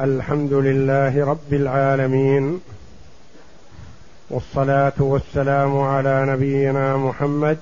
[0.00, 2.60] الحمد لله رب العالمين
[4.30, 7.58] والصلاة والسلام على نبينا محمد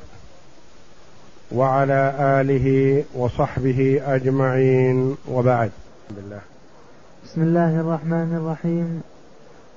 [1.53, 5.71] وعلى آله وصحبه أجمعين وبعد.
[7.25, 9.03] بسم الله الرحمن الرحيم.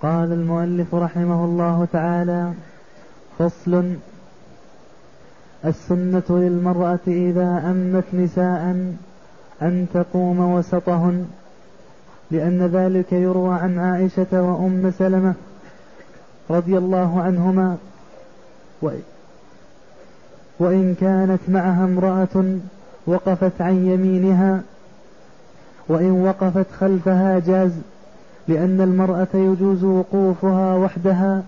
[0.01, 2.53] قال المؤلف رحمه الله تعالى
[3.39, 3.93] فصل
[5.65, 8.93] السنة للمرأة إذا أمت نساء
[9.61, 11.27] أن تقوم وسطهن.
[12.31, 15.33] لأن ذلك يروى عن عائشة وأم سلمة
[16.49, 17.77] رضي الله عنهما
[20.59, 22.57] وإن كانت معها امرأة
[23.07, 24.61] وقفت عن يمينها
[25.87, 27.71] وإن وقفت خلفها جاز
[28.47, 31.43] لأن المرأة يجوز وقوفها وحدها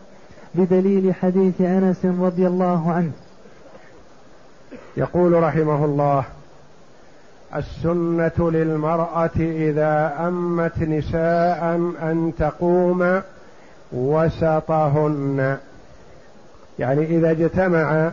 [0.55, 3.11] بدليل حديث أنس رضي الله عنه.
[4.97, 6.25] يقول رحمه الله
[7.55, 11.63] السنة للمرأة إذا أمت نساء
[12.01, 13.21] أن تقوم
[13.91, 15.57] وسطهن.
[16.79, 18.11] يعني إذا اجتمع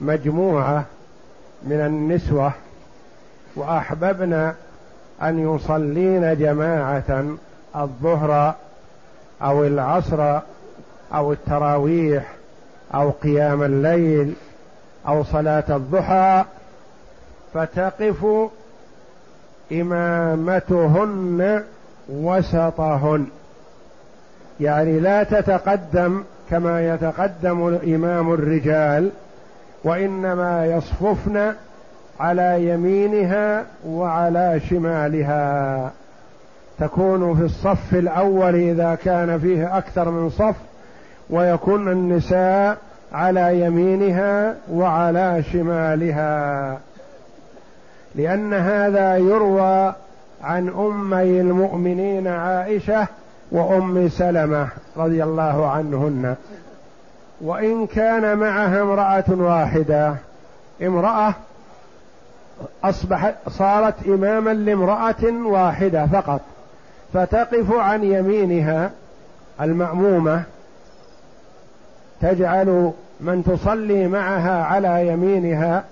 [0.00, 0.84] مجموعة
[1.62, 2.52] من النسوة
[3.56, 4.52] وأحببن
[5.22, 7.24] أن يصلين جماعة
[7.76, 8.54] الظهر
[9.42, 10.38] أو العصر
[11.14, 12.34] أو التراويح
[12.94, 14.34] أو قيام الليل
[15.08, 16.44] أو صلاة الضحى
[17.54, 18.26] فتقف
[19.72, 21.62] إمامتهن
[22.08, 23.26] وسطهن.
[24.60, 29.10] يعني لا تتقدم كما يتقدم إمام الرجال
[29.84, 31.52] وإنما يصففن
[32.20, 35.90] على يمينها وعلى شمالها.
[36.78, 40.56] تكون في الصف الأول إذا كان فيه أكثر من صف
[41.30, 42.76] ويكون النساء
[43.12, 46.78] على يمينها وعلى شمالها.
[48.14, 49.94] لأن هذا يروى
[50.42, 53.06] عن أمي المؤمنين عائشة
[53.52, 56.36] وأم سلمة رضي الله عنهن.
[57.40, 60.14] وإن كان معها امرأة واحدة
[60.82, 61.34] امرأة
[62.84, 66.40] أصبحت صارت إماما لامرأة واحدة فقط.
[67.14, 68.90] فتقف عن يمينها
[69.60, 70.42] المأمومة.
[72.20, 75.84] تجعل من تصلي معها على يمينها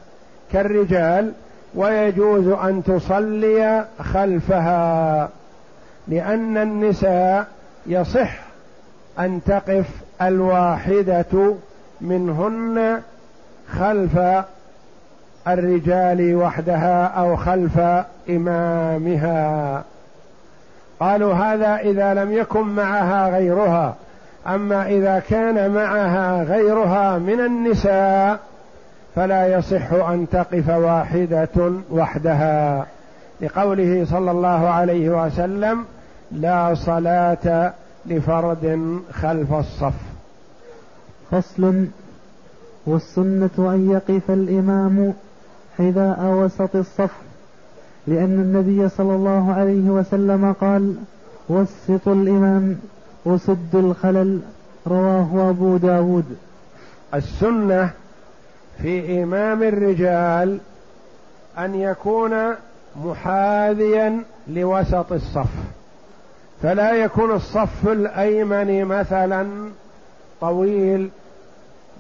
[0.52, 1.32] كالرجال
[1.74, 5.28] ويجوز أن تصلي خلفها
[6.08, 7.46] لأن النساء
[7.86, 8.38] يصح
[9.18, 9.86] أن تقف
[10.22, 11.54] الواحدة
[12.00, 13.00] منهن
[13.78, 14.18] خلف
[15.48, 17.80] الرجال وحدها أو خلف
[18.30, 19.84] إمامها.
[21.00, 23.94] قالوا هذا إذا لم يكن معها غيرها
[24.46, 28.38] أما إذا كان معها غيرها من النساء
[29.14, 32.86] فلا يصح أن تقف واحدة وحدها.
[33.40, 35.84] لقوله صلى الله عليه وسلم
[36.32, 37.72] لا صلاة
[38.06, 39.94] لفرد خلف الصف.
[41.30, 41.86] فصل
[42.86, 45.14] والسنة أن يقف الإمام
[45.78, 47.10] حذاء وسط الصف
[48.06, 50.94] لأن النبي صلى الله عليه وسلم قال
[51.48, 52.78] وسطوا الإمام
[53.24, 54.40] وسدوا الخلل
[54.86, 56.24] رواه أبو داود.
[57.14, 57.90] السنة
[58.82, 60.58] في إمام الرجال
[61.58, 62.54] أن يكون
[63.04, 65.50] محاذيا لوسط الصف.
[66.62, 69.70] فلا يكون الصف الأيمن مثلا
[70.40, 71.10] طويل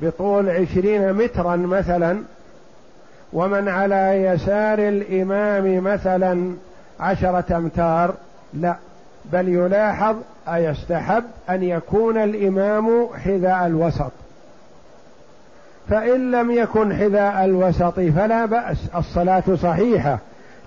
[0.02, 2.22] بطول عشرين مترا مثلا
[3.32, 6.54] ومن على يسار الإمام مثلا
[7.00, 8.14] عشرة أمتار
[8.54, 8.76] لا
[9.32, 10.16] بل يلاحظ
[10.48, 14.12] أيستحب أن يكون الإمام حذاء الوسط.
[15.90, 20.18] فإن لم يكن حذاء الوسط فلا بأس الصلاة صحيحة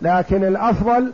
[0.02, 1.12] لكن الأفضل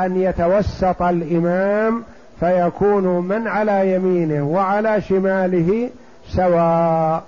[0.00, 2.02] أن يتوسط الإمام
[2.40, 5.90] فيكون من على يمينه وعلى شماله
[6.28, 7.22] سواء.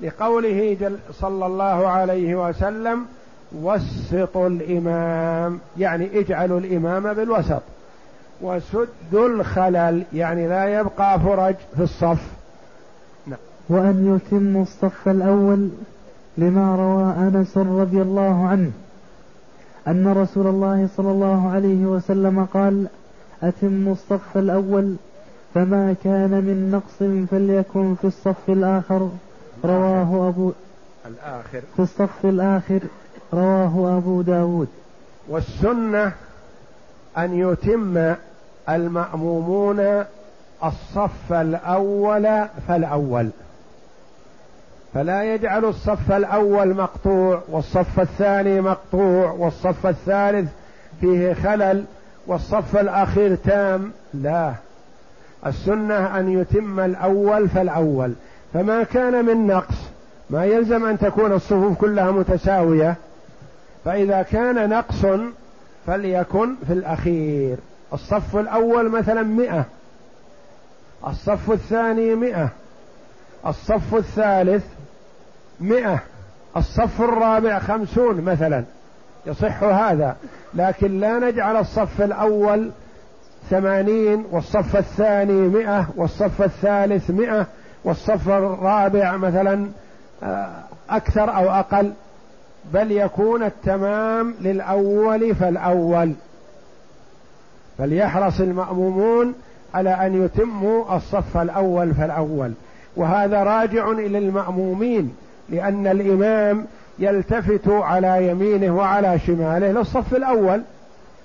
[0.00, 3.06] لقوله جل صلى الله عليه وسلم
[3.62, 7.62] وسطوا الإمام يعني اجعلوا الإمام بالوسط.
[8.40, 12.35] وسدوا الخلل يعني لا يبقى فرج في الصف.
[13.68, 15.68] وأن يتموا الصف الأول
[16.38, 18.70] لما روى أنس رضي الله عنه.
[19.88, 22.86] أن رسول الله صلى الله عليه وسلم قال
[23.42, 24.94] أتموا الصف الأول
[25.54, 29.10] فما كان من نقص فليكن في الصف الآخر.
[29.64, 30.52] رواه أبو
[31.06, 31.60] الآخر.
[31.76, 32.80] في الصف الآخر
[33.34, 34.68] رواه أبو داود.
[35.28, 36.12] والسنة
[37.18, 38.14] أن يتم
[38.68, 40.04] المأمومون
[40.64, 43.30] الصف الأول فالأول.
[44.96, 50.48] فلا يجعل الصف الأول مقطوع والصف الثاني مقطوع والصف الثالث
[51.00, 51.84] فيه خلل
[52.26, 53.92] والصف الأخير تام.
[54.14, 54.52] لا.
[55.46, 58.12] السنة أن يتم الأول فالأول.
[58.54, 59.74] فما كان من نقص
[60.30, 62.96] ما يلزم أن تكون الصفوف كلها متساوية.
[63.84, 65.06] فإذا كان نقص
[65.86, 67.56] فليكن في الأخير.
[67.92, 69.64] الصف الأول مثلا مئة.
[71.06, 72.48] الصف الثاني مئة.
[73.46, 74.64] الصف الثالث
[75.60, 76.02] مئة
[76.56, 78.64] الصف الرابع خمسون مثلا.
[79.26, 80.16] يصح هذا.
[80.54, 82.70] لكن لا نجعل الصف الأول
[83.50, 87.46] ثمانين والصف الثاني مئة والصف الثالث مئة
[87.84, 89.68] والصف الرابع مثلا
[90.22, 90.48] آه،
[90.90, 91.92] أكثر أو أقل.
[92.72, 96.12] بل يكون التمام للأول فالأول.
[97.78, 99.34] فليحرص المأمومون
[99.74, 102.52] على أن يتموا الصف الأول فالأول.
[102.96, 105.14] وهذا راجع إلى المأمومين.
[105.48, 106.66] لأن الإمام
[106.98, 110.62] يلتفت على يمينه وعلى شماله للصف الأول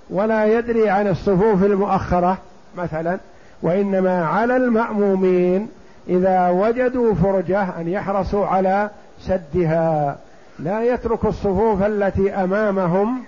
[0.09, 2.37] ولا يدري عن الصفوف المؤخرة
[2.77, 3.17] مثلا
[3.61, 5.69] وإنما على المأمومين
[6.09, 8.89] إذا وجدوا فرجة أن يحرصوا على
[9.21, 10.17] سدها.
[10.59, 13.23] لا يترك الصفوف التي أمامهم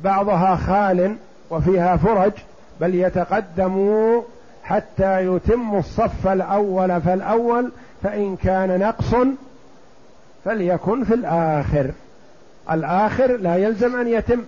[0.00, 1.16] بعضها خال
[1.50, 2.32] وفيها فرج
[2.80, 4.22] بل يتقدموا
[4.64, 7.72] حتى يتموا الصف الأول فالأول
[8.02, 9.14] فإن كان نقص
[10.46, 11.90] فليكن في الآخر.
[12.70, 14.40] الآخر لا يلزم أن يتم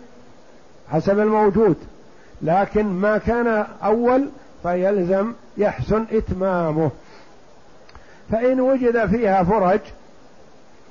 [0.93, 1.77] حسب الموجود
[2.43, 4.29] لكن ما كان أول
[4.63, 6.91] فيلزم يحسن إتمامه.
[8.33, 9.81] فإن وجد فيها فرج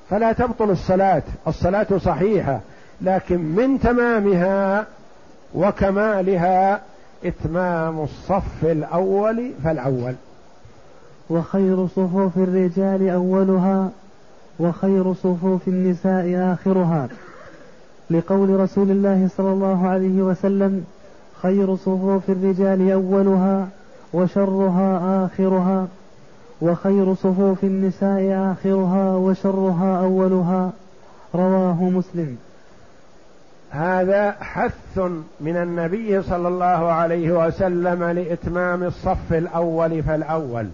[0.10, 2.60] فلا تبطل الصلاة الصلاة صحيحة
[3.02, 4.86] لكن من تمامها
[5.56, 6.82] وكمالها
[7.26, 10.16] إتمام الصف الأول فالأول.
[11.30, 13.90] وخير صفوف الرجال أولها
[14.60, 17.08] وخير صفوف النساء آخرها.
[18.10, 20.86] لقول رسول الله صلى الله عليه وسلم
[21.42, 23.68] خير صفوف الرجال أولها
[24.14, 25.88] وشرها آخرها
[26.62, 30.72] وخير صفوف النساء آخرها وشرها أولها.
[31.36, 32.38] رواه مسلم.
[33.70, 34.98] هذا حث
[35.42, 40.68] من النبي صلى الله عليه وسلم لإتمام الصف الأول فالأول.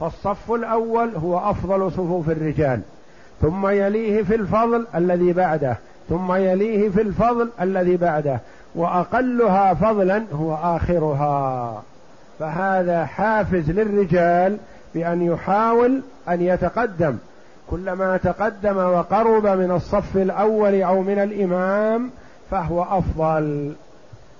[0.00, 2.80] فالصف الأول هو أفضل صفوف الرجال.
[3.42, 5.76] ثم يليه في الفضل الذي بعده
[6.08, 8.40] ثم يليه في الفضل الذي بعده
[8.74, 11.82] وأقلها فضلا هو آخرها.
[12.38, 14.56] فهذا حافز للرجال
[14.94, 17.16] بأن يحاول أن يتقدم.
[17.70, 22.10] كلما تقدم وقرب من الصف الأول أو من الإمام
[22.50, 23.72] فهو أفضل.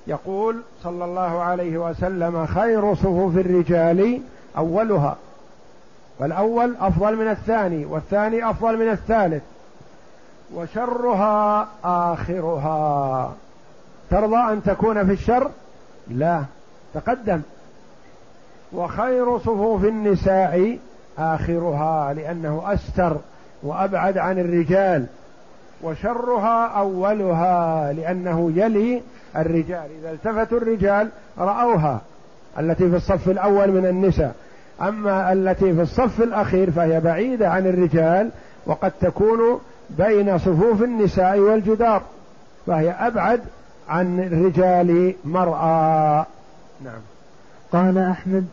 [0.07, 4.21] يقول صلى الله عليه وسلم خير صفوف الرجال
[4.59, 5.17] أولها.
[6.19, 9.43] والأول أفضل من الثاني والثاني أفضل من الثالث.
[10.55, 13.33] وشرها آخرها.
[14.11, 15.51] ترضى أن تكون في الشر؟
[16.11, 16.45] لا.
[16.95, 17.41] تقدم.
[18.73, 20.79] وخير صفوف النساء
[21.19, 23.17] آخرها لأنه أستر
[23.63, 25.07] وأبعد عن الرجال.
[25.83, 29.03] وشرها أولها لأنه يلي
[29.37, 29.89] الرجال.
[30.01, 31.09] إذا التفتوا الرجال
[31.39, 32.01] رأوها.
[32.59, 34.35] التي في الصف الأول من النساء.
[34.81, 38.31] أما التي في الصف الأخير فهي بعيدة عن الرجال
[38.67, 39.61] وقد تكون
[39.99, 42.03] بين صفوف النساء والجدار
[42.67, 43.41] فهي أبعد
[43.89, 46.25] عن الرجال مرأى.
[46.85, 47.01] نعم.
[47.73, 48.47] قال أحمد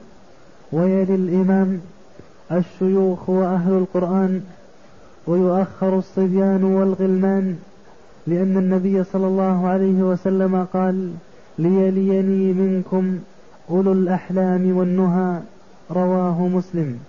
[0.72, 1.82] ويلي الإمام
[2.52, 4.42] الشيوخ وأهل القرآن
[5.28, 7.58] ويؤخر الصبيان والغلمان
[8.28, 11.14] لأن النبي صلى الله عليه وسلم قال
[11.60, 13.20] ليليني منكم
[13.70, 15.40] أولو الأحلام والنهى.
[15.94, 17.00] رواه مسلم.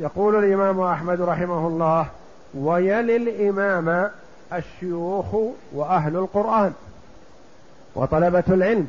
[0.00, 2.06] يقول الإمام أحمد رحمه الله
[2.54, 4.10] ويلي الإمام
[4.52, 5.34] الشيوخ
[5.72, 6.72] وأهل القرآن
[7.94, 8.88] وطلبة العلم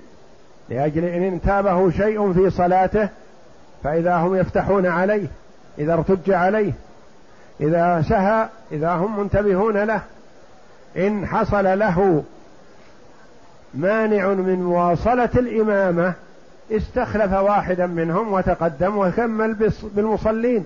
[0.69, 3.09] لأجل إن انتابه شيء في صلاته
[3.83, 5.27] فإذا هم يفتحون عليه
[5.77, 6.73] إذا ارتج عليه
[7.61, 10.01] إذا سهى إذا هم منتبهون له
[10.97, 12.23] إن حصل له
[13.73, 16.13] مانع من مواصلة الإمامة
[16.71, 20.65] استخلف واحدا منهم وتقدم وكمل بالمصلين.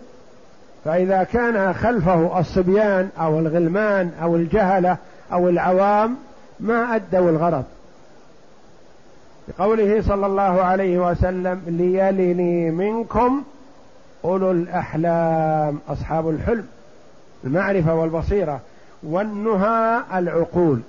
[0.86, 4.98] فإذا كان خلفه الصبيان أو الغلمان أو الجهلة
[5.34, 6.16] أو العوام
[6.60, 7.64] ما أدوا الغرض.
[9.48, 13.44] بقوله صلى الله عليه وسلم ليلني منكم
[14.26, 16.66] أولو الأحلام أصحاب الحلم
[17.44, 18.60] المعرفة والبصيرة
[19.04, 20.80] والنهى العقول.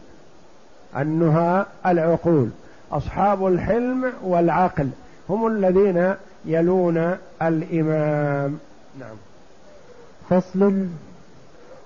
[0.97, 2.49] النهى العقول
[2.93, 4.89] أصحاب الحلم والعقل.
[5.29, 6.15] هم الذين
[6.45, 8.59] يلون الإمام.
[9.01, 9.17] نعم.
[10.31, 10.87] فصل.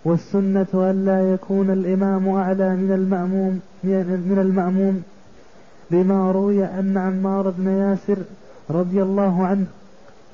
[0.05, 5.03] والسنة ألا يكون الإمام أعلى من المأموم من المأموم
[5.91, 8.17] لما روي أن عمار بن ياسر
[8.71, 9.67] رضي الله عنه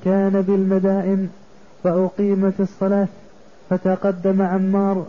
[0.04, 1.28] كان بالمدائن
[1.84, 3.08] فأقيمت الصلاة
[3.70, 5.06] فتقدم عمار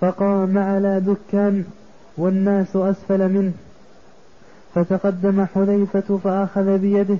[0.00, 1.64] فقام على دكان
[2.18, 3.52] والناس أسفل منه.
[4.74, 7.16] فتقدم حذيفة فأخذ بيده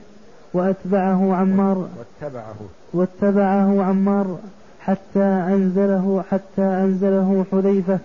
[0.55, 1.89] وأتبعه عمار
[2.23, 2.55] واتبعه.
[2.93, 4.39] واتبعه عمار
[4.81, 7.99] حتى أنزله حتى أنزله حذيفة.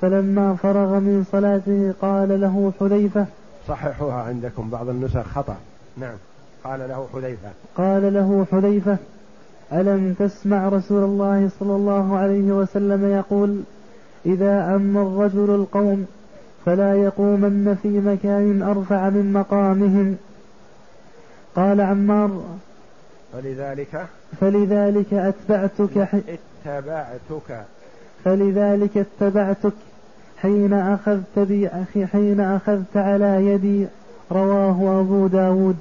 [0.00, 3.26] فلما فرغ من صلاته قال له حذيفة
[3.68, 5.56] صححوها عندكم بعض النسخ خطأ.
[5.98, 6.16] نعم.
[6.64, 7.48] قال له حذيفة.
[7.76, 8.96] قال له حذيفة
[9.72, 13.60] ألم تسمع رسول الله صلى الله عليه وسلم يقول
[14.26, 16.06] إذا أما الرجل القوم
[16.66, 20.16] فلا يقومن في مكان أرفع من مقامهم.
[21.56, 22.42] قال عمار
[23.32, 24.06] فلذلك
[24.40, 26.08] فلذلك أتبعتك
[26.66, 27.64] اتبعتك.
[28.24, 29.72] فلذلك اتبعتك
[30.42, 33.86] حين أخذت بي أخي حين أخذت على يدي
[34.32, 35.76] رواه أبو داود.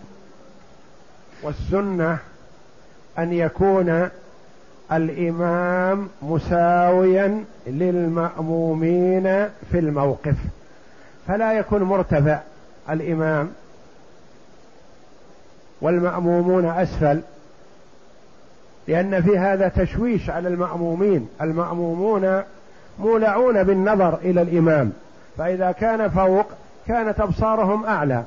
[1.44, 2.18] والسنة
[3.20, 4.10] أن يكون
[4.92, 9.24] الإمام مساويا للمأمومين
[9.72, 10.36] في الموقف.
[11.28, 12.40] فلا يكون مرتفع
[12.90, 13.52] الإمام
[15.82, 17.22] والمأمومون أسفل
[18.88, 21.30] لأن في هذا تشويش على المأمومين.
[21.42, 22.42] المأمومون
[23.00, 24.92] مولعون بالنظر إلى الإمام
[25.38, 26.46] فإذا كان فوق
[26.88, 28.24] كانت أبصارهم أعلى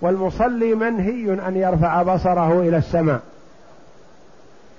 [0.00, 3.20] والمصلي منهي أن يرفع بصره إلى السماء.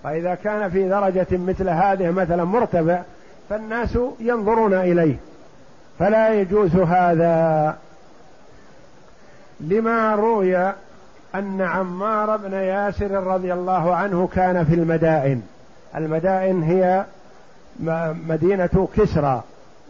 [0.03, 3.01] فإذا كان في درجة مثل هذه مثلا مرتفع
[3.49, 5.15] فالناس ينظرون إليه.
[5.99, 7.77] فلا يجوز هذا.
[9.59, 10.57] لما روي
[11.35, 15.41] أن عمار بن ياسر رضي الله عنه كان في المدائن.
[15.95, 17.05] المدائن هي
[18.27, 19.43] مدينة كسرى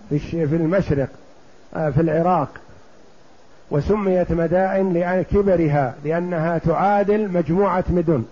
[0.09, 1.09] في المشرق
[1.75, 2.49] آه، في العراق.
[3.71, 8.23] وسميت مدائن لكبرها لأنها تعادل مجموعة مدن.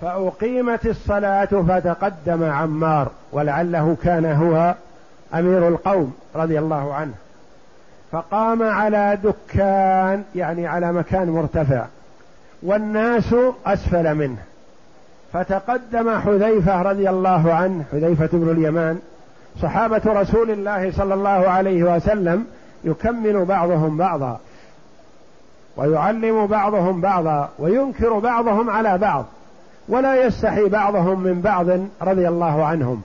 [0.00, 4.74] فأقيمت الصلاة فتقدم عمار ولعله كان هو
[5.34, 7.14] أمير القوم رضي الله عنه.
[8.12, 11.84] فقام على دكان يعني على مكان مرتفع
[12.62, 13.34] والناس
[13.66, 14.38] أسفل منه.
[15.32, 18.98] فتقدم حذيفة رضي الله عنه حذيفة بن اليمان
[19.62, 22.46] صحابة رسول الله صلى الله عليه وسلم
[22.84, 24.40] يكمل بعضهم بعضا
[25.76, 29.24] ويعلم بعضهم بعضا وينكر بعضهم على بعض
[29.88, 31.66] ولا يستحي بعضهم من بعض
[32.02, 33.02] رضي الله عنهم.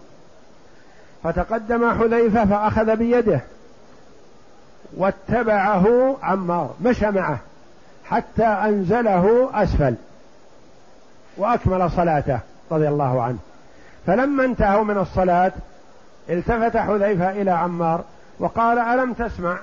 [1.24, 3.42] فتقدم حذيفة فأخذ بيده
[4.98, 7.40] واتبعه عمار مشى معه
[8.06, 9.96] حتى أنزله أسفل
[11.38, 12.40] وأكمل صلاته
[12.72, 13.38] رضي الله عنه.
[14.08, 15.52] فلما انتهوا من الصلاة
[16.30, 18.04] التفت حذيفة إلى عمار
[18.40, 19.58] وقال ألم تسمع؟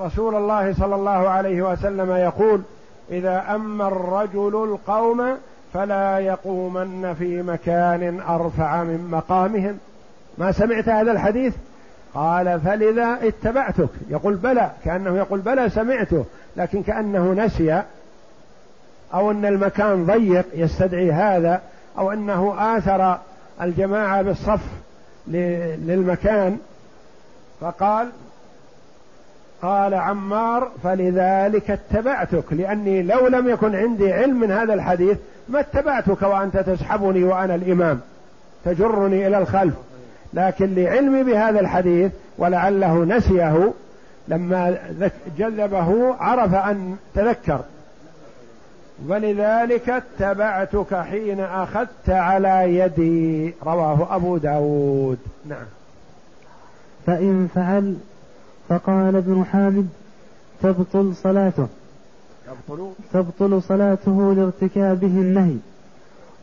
[0.00, 2.62] رسول الله صلى الله عليه وسلم يقول
[3.10, 5.36] إذا أما الرجل القوم
[5.74, 9.78] فلا يقومن في مكان أرفع من مقامهم.
[10.38, 11.54] ما سمعت هذا الحديث؟
[12.14, 13.88] قال فلذا اتبعتك.
[14.10, 14.70] يقول بلى.
[14.84, 16.24] كأنه يقول بلى سمعته.
[16.56, 17.82] لكن كأنه نسي
[19.14, 21.60] أو أن المكان ضيق يستدعي هذا
[21.98, 23.18] أو أنه آثر
[23.62, 24.60] الجماعة بالصف
[25.28, 26.58] للمكان.
[27.60, 28.08] فقال
[29.62, 32.52] قال عمار فلذلك اتبعتك.
[32.52, 35.18] لأني لو لم يكن عندي علم من هذا الحديث
[35.48, 38.00] ما اتبعتك وأنت تسحبني وأنا الإمام.
[38.64, 39.74] تجرني إلى الخلف.
[40.34, 43.72] لكن لعلمي بهذا الحديث ولعله نسيه
[44.28, 44.78] لما
[45.38, 47.60] جذبه عرف أن تذكر.
[49.08, 53.54] ولذلك اتبعتك حين أخذت على يدي.
[53.62, 55.18] رواه أبو داود.
[55.46, 55.66] نعم.
[57.06, 57.96] فإن فعل
[58.68, 59.88] فقال ابن حامد
[60.62, 61.66] تبطل صلاته.
[62.46, 65.56] تبطل؟ تبطل صلاته لارتكابه النهي.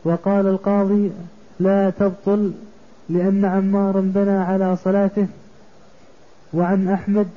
[0.04, 1.12] وقال القاضي
[1.60, 2.52] لا تبطل
[3.08, 5.26] لأن عمارا بنى على صلاته
[6.52, 7.28] وعن أحمد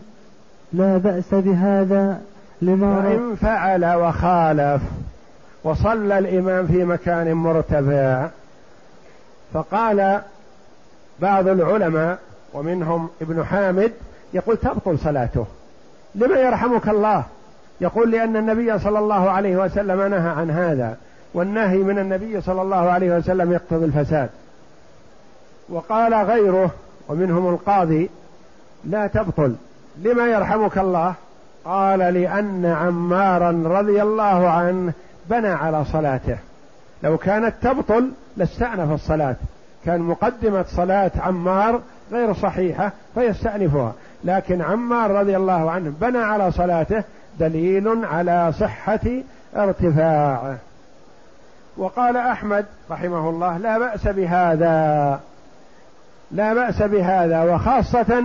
[0.74, 2.22] لا بأس بهذا
[2.62, 4.82] لما فإن فعل وخالف
[5.64, 8.28] وصلى الإمام في مكان مرتفع
[9.54, 10.22] فقال
[11.20, 12.20] بعض العلماء
[12.54, 13.92] ومنهم ابن حامد
[14.34, 15.46] يقول تبطل صلاته.
[16.16, 17.24] لما يرحمك الله؟
[17.82, 20.98] يقول لأن النبي صلى الله عليه وسلم نهى عن هذا
[21.34, 24.30] والنهي من النبي صلى الله عليه وسلم يقتضي الفساد.
[25.72, 26.72] وقال غيره
[27.08, 28.10] ومنهم القاضي
[28.86, 29.56] لا تبطل
[30.02, 31.14] لما يرحمك الله؟
[31.66, 34.94] قال لأن عمارا رضي الله عنه
[35.30, 36.38] بنى على صلاته.
[37.04, 39.36] لو كانت تبطل لاستأنف الصلاة.
[39.86, 43.94] كان مقدمة صلاة عمار غير صحيحة فيستأنفها.
[44.24, 47.04] لكن عمار رضي الله عنه بنى على صلاته
[47.40, 49.00] دليل على صحة
[49.56, 50.58] ارتفاعه.
[51.78, 55.20] وقال أحمد رحمه الله لا بأس بهذا.
[56.32, 58.24] لا بأس بهذا وخاصة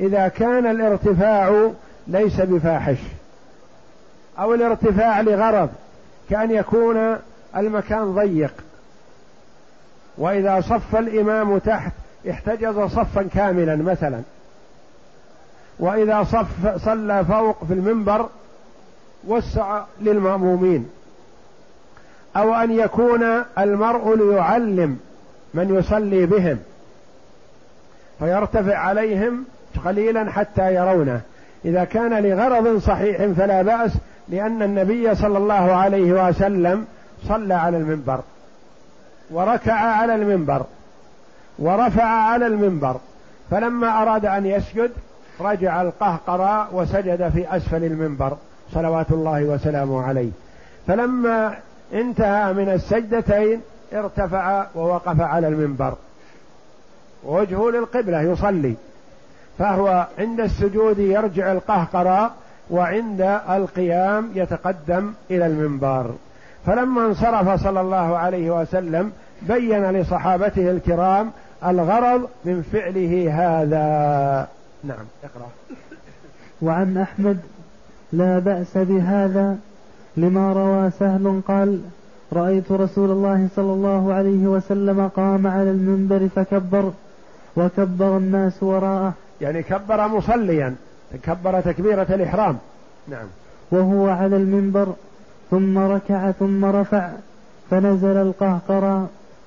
[0.00, 1.70] إذا كان الارتفاع
[2.06, 2.98] ليس بفاحش
[4.38, 5.70] أو الارتفاع لغرض
[6.30, 7.16] كأن يكون
[7.56, 8.52] المكان ضيق.
[10.18, 11.92] وإذا صف الإمام تحت
[12.30, 14.20] احتجز صفا كاملا مثلا.
[15.78, 18.28] وإذا صف صلى فوق في المنبر
[19.26, 20.90] وسع للمأمومين.
[22.36, 23.22] أو أن يكون
[23.58, 24.98] المرء ليعلم
[25.54, 26.58] من يصلي بهم.
[28.20, 29.44] فيرتفع عليهم
[29.84, 31.20] قليلا حتى يرونه.
[31.64, 33.92] إذا كان لغرض صحيح فلا بأس
[34.28, 36.86] لأن النبي صلى الله عليه وسلم
[37.28, 38.20] صلى على المنبر
[39.30, 40.62] وركع على المنبر
[41.58, 42.96] ورفع على المنبر.
[43.50, 44.90] فلما أراد أن يسجد
[45.40, 48.36] رجع القهقراء وسجد في أسفل المنبر
[48.74, 50.30] صلوات الله وسلامه عليه.
[50.86, 51.54] فلما
[51.94, 53.60] انتهى من السجدتين
[53.92, 55.94] ارتفع ووقف على المنبر.
[57.24, 58.74] وجهه للقبلة يصلي.
[59.58, 62.32] فهو عند السجود يرجع القهقراء
[62.70, 66.10] وعند القيام يتقدم إلى المنبر.
[66.66, 69.12] فلما انصرف صلى الله عليه وسلم
[69.42, 71.30] بين لصحابته الكرام
[71.66, 74.48] الغرض من فعله هذا.
[74.84, 75.48] نعم اقرأ.
[76.62, 77.38] وعن أحمد
[78.12, 79.58] لا بأس بهذا
[80.16, 81.80] لما روى سهل قال
[82.32, 86.92] رأيت رسول الله صلى الله عليه وسلم قام على المنبر فكبر
[87.60, 89.12] وكبر الناس وراءه.
[89.40, 90.74] يعني كبر مصليا
[91.22, 92.58] كبر تكبيرة الإحرام.
[93.08, 93.26] نعم.
[93.70, 94.94] وهو على المنبر
[95.50, 97.10] ثم ركع ثم رفع
[97.70, 99.06] فنزل القهقرى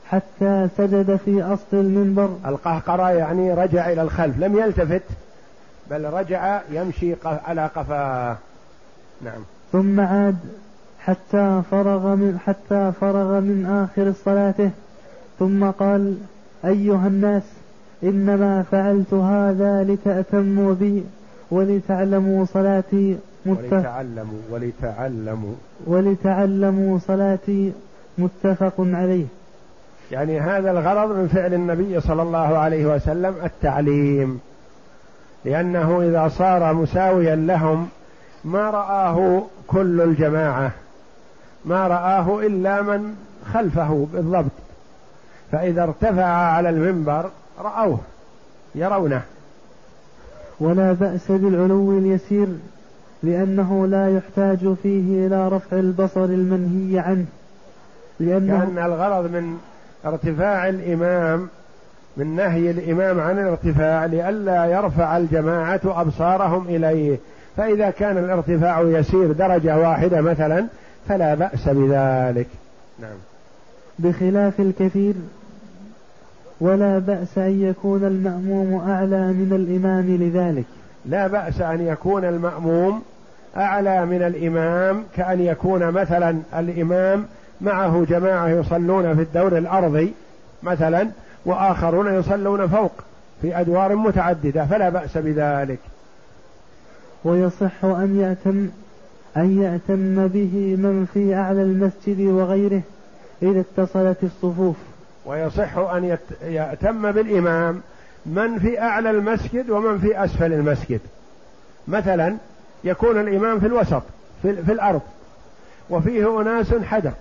[0.09, 2.29] حتى سجد في أصل المنبر.
[2.45, 5.03] القهقرى يعني رجع إلى الخلف لم يلتفت
[5.89, 8.37] بل رجع يمشي على قفاه.
[9.21, 9.41] نعم.
[9.71, 10.37] ثم عاد
[10.99, 14.69] حتى فرغ من حتى فرغ من آخر صلاته.
[15.39, 16.17] ثم قال
[16.65, 17.43] أيها الناس
[18.03, 21.03] إنما فعلت هذا لتأتموا بي
[21.51, 25.53] ولتعلموا صلاتي ولتعلموا ولتعلموا.
[25.87, 27.73] ولتعلموا صلاتي
[28.17, 29.25] متفق عليه.
[30.11, 34.39] يعني هذا الغرض من فعل النبي صلى الله عليه وسلم التعليم.
[35.45, 37.87] لأنه إذا صار مساويا لهم
[38.45, 40.71] ما رآه كل الجماعة
[41.65, 43.15] ما رآه إلا من
[43.53, 44.51] خلفه بالضبط.
[45.51, 47.99] فإذا ارتفع على المنبر رأوه
[48.75, 49.21] يرونه.
[50.59, 52.47] ولا بأس بالعلو اليسير
[53.23, 57.25] لأنه لا يحتاج فيه إلى رفع البصر المنهي عنه.
[58.19, 59.57] لأنه لأن الغرض من
[60.05, 61.47] ارتفاع الإمام
[62.17, 67.17] من نهي الإمام عن الارتفاع لئلا يرفع الجماعة أبصارهم إليه.
[67.57, 70.65] فإذا كان الارتفاع يسير درجة واحدة مثلا
[71.07, 72.47] فلا بأس بذلك.
[72.99, 73.17] نعم.
[73.99, 75.13] بخلاف الكثير
[76.63, 80.65] ولا بأس أن يكون المأموم أعلى من الإمام لذلك.
[81.05, 83.01] لا بأس أن يكون المأموم
[83.57, 87.25] أعلى من الإمام كأن يكون مثلا الإمام
[87.61, 90.13] معه جماعة يصلون في الدور الأرضي
[90.63, 91.07] مثلا
[91.45, 92.91] وآخرون يصلون فوق
[93.41, 95.79] في أدوار متعددة فلا بأس بذلك.
[97.23, 98.67] ويصح أن يأتم
[99.37, 102.81] أن يأتم به من في أعلى المسجد وغيره
[103.41, 104.75] إذا اتصلت الصفوف.
[105.25, 107.81] ويصح أن يأتم بالإمام
[108.25, 110.99] من في أعلى المسجد ومن في أسفل المسجد.
[111.87, 112.37] مثلا
[112.83, 114.01] يكون الإمام في الوسط
[114.41, 115.01] في, في الأرض
[115.89, 117.11] وفيه أناس حدر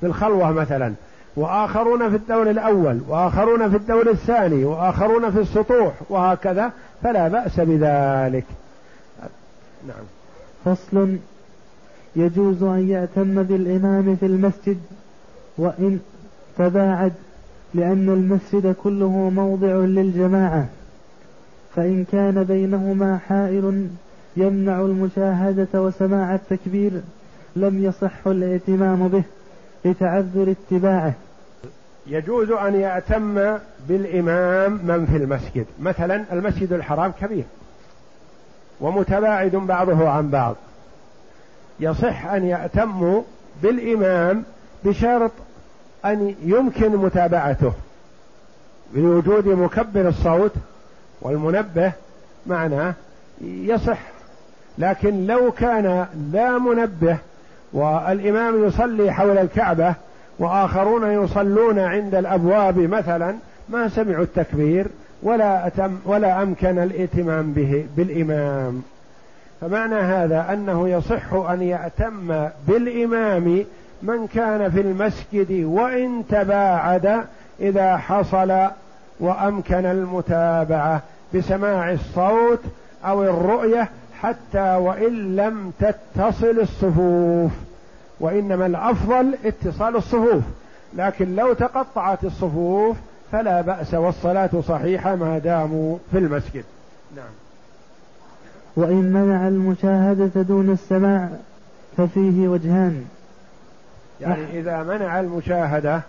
[0.00, 0.94] في الخلوة مثلا
[1.36, 8.44] وآخرون في الدور الأول وآخرون في الدور الثاني وآخرون في السطوح وهكذا فلا بأس بذلك.
[9.88, 10.04] نعم.
[10.64, 11.16] فصل
[12.16, 14.80] يجوز أن يأتم بالإمام في المسجد
[15.58, 16.00] وإن
[16.58, 17.12] تباعد
[17.74, 20.66] لأن المسجد كله موضع للجماعة.
[21.76, 23.88] فإن كان بينهما حائل
[24.36, 26.92] يمنع المشاهدة وسماع التكبير
[27.56, 29.22] لم يصح الائتمام به
[29.84, 31.12] لتعذر اتباعه.
[32.06, 35.66] يجوز أن يأتم بالإمام من في المسجد.
[35.80, 37.44] مثلا المسجد الحرام كبير
[38.80, 40.56] ومتباعد بعضه عن بعض.
[41.80, 43.22] يصح أن يأتموا
[43.62, 44.42] بالإمام
[44.84, 45.30] بشرط
[46.04, 47.72] أن يمكن متابعته
[48.94, 50.52] بوجود مكبر الصوت
[51.22, 51.92] والمنبه
[52.46, 52.94] معناه
[53.40, 53.98] يصح.
[54.78, 57.16] لكن لو كان لا منبه
[57.72, 59.94] والإمام يصلي حول الكعبة
[60.38, 63.34] وآخرون يصلون عند الأبواب مثلا
[63.68, 64.86] ما سمعوا التكبير
[65.22, 68.82] ولا أتم ولا أمكن الائتمام به بالإمام.
[69.60, 73.64] فمعنى هذا أنه يصح أن يأتم بالإمام
[74.04, 77.24] من كان في المسجد وإن تباعد
[77.60, 78.68] إذا حصل
[79.20, 81.02] وأمكن المتابعة
[81.34, 82.60] بسماع الصوت
[83.04, 83.88] أو الرؤية
[84.20, 87.52] حتى وإن لم تتصل الصفوف.
[88.20, 90.42] وإنما الأفضل اتصال الصفوف.
[90.96, 92.96] لكن لو تقطعت الصفوف
[93.32, 96.64] فلا بأس والصلاة صحيحة ما داموا في المسجد.
[97.16, 97.24] نعم.
[98.76, 101.28] وإن منع المشاهدة دون السماع
[101.96, 103.04] ففيه وجهان.
[104.20, 106.00] يعني إذا منع المشاهدة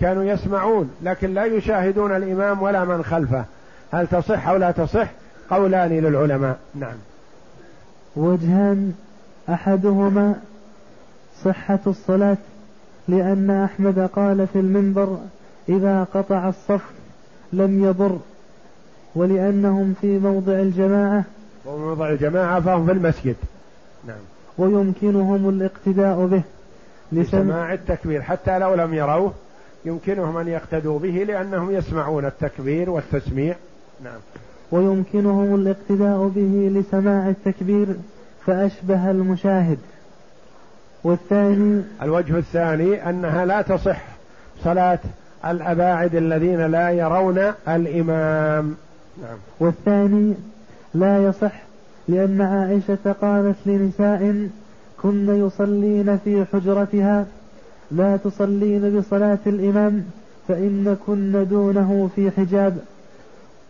[0.00, 3.44] كانوا يسمعون لكن لا يشاهدون الإمام ولا من خلفه.
[3.92, 5.10] هل تصح أو لا تصح؟
[5.50, 6.58] قولان للعلماء.
[6.74, 6.96] نعم.
[8.16, 8.94] وجهان
[9.48, 10.34] أحدهما
[11.44, 12.36] صحة الصلاة
[13.08, 15.18] لأن أحمد قال في المنبر
[15.68, 16.82] إذا قطع الصف
[17.52, 18.18] لم يضر
[19.14, 21.24] ولأنهم في موضع الجماعة.
[21.66, 23.36] وموضع الجماعة فهم في المسجد.
[24.06, 24.16] نعم.
[24.58, 26.42] ويمكنهم الاقتداء به.
[27.12, 28.22] لسماع التكبير.
[28.22, 29.32] حتى لو لم يروه
[29.84, 33.56] يمكنهم أن يقتدوا به لأنهم يسمعون التكبير والتسميع.
[34.04, 34.18] نعم.
[34.72, 37.86] ويمكنهم الاقتداء به لسماع التكبير
[38.46, 39.78] فأشبه المشاهد.
[41.04, 44.02] والثاني الوجه الثاني أنها لا تصح
[44.64, 44.98] صلاة
[45.46, 48.74] الأباعد الذين لا يرون الإمام.
[49.22, 49.36] نعم.
[49.60, 50.34] والثاني
[50.94, 51.52] لا يصح
[52.08, 54.48] لأن عائشة قالت لنساء
[55.02, 57.26] كن يصلين في حجرتها
[57.90, 60.04] لا تصلين بصلاة الإمام
[60.48, 62.78] فإن كن دونه في حجاب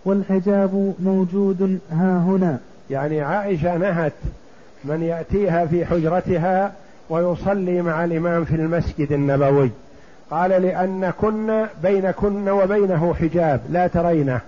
[0.04, 2.58] والحجاب موجود ها هنا.
[2.90, 4.12] يعني عائشة نهت
[4.84, 6.72] من يأتيها في حجرتها
[7.10, 9.70] ويصلي مع الإمام في المسجد النبوي.
[10.30, 14.40] قال لأن كن بينكن وبينه حجاب لا ترينه.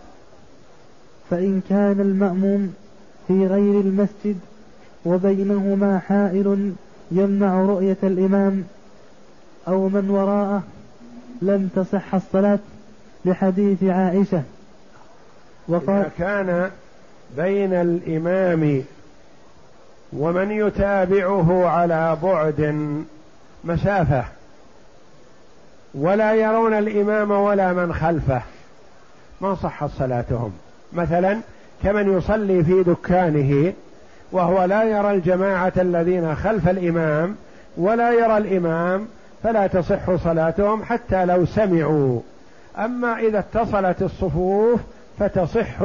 [1.31, 2.75] فإن كان المأموم
[3.29, 4.37] في غير المسجد
[5.05, 6.73] وبينهما حائل
[7.11, 8.65] يمنع رؤية الإمام
[9.69, 10.63] أو من وراءه
[11.43, 12.59] لم تصح الصلاة
[13.25, 14.43] لحديث عائشة.
[15.69, 16.71] وقال إذا كان
[17.37, 18.83] بين الإمام
[20.13, 22.75] ومن يتابعه على بعد
[23.65, 24.25] مسافة
[25.95, 28.43] ولا يرون الإمام ولا من خلفه
[29.41, 30.53] ما صحت صلاتهم؟
[30.93, 31.39] مثلا
[31.83, 33.73] كمن يصلي في دكانه
[34.33, 37.37] وهو لا يرى الجماعة الذين خلف الإمام
[37.77, 39.07] ولا يرى الإمام
[39.43, 42.21] فلا تصح صلاتهم حتى لو سمعوا.
[42.79, 44.81] أما إذا اتصلت الصفوف
[45.19, 45.83] فتصح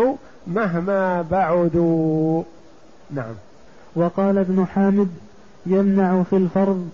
[0.47, 2.43] مهما بعدوا.
[3.11, 3.33] نعم.
[3.95, 5.09] وقال ابن حامد
[5.65, 6.89] يمنع في الفرض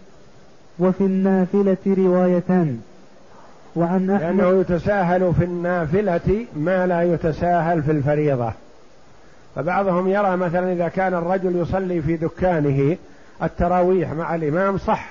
[0.79, 2.79] وفي النافلة روايتان.
[3.75, 8.53] وعن أحمد لأنه يتساهل في النافلة ما لا يتساهل في الفريضة.
[9.55, 12.97] فبعضهم يرى مثلا إذا كان الرجل يصلي في دكانه
[13.43, 15.09] التراويح مع الإمام صح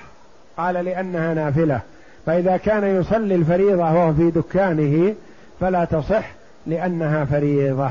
[0.57, 1.81] قال لأنها نافلة.
[2.27, 5.15] فإذا كان يصلي الفريضة وهو في دكانه
[5.61, 6.33] فلا تصح
[6.67, 7.91] لأنها فريضة.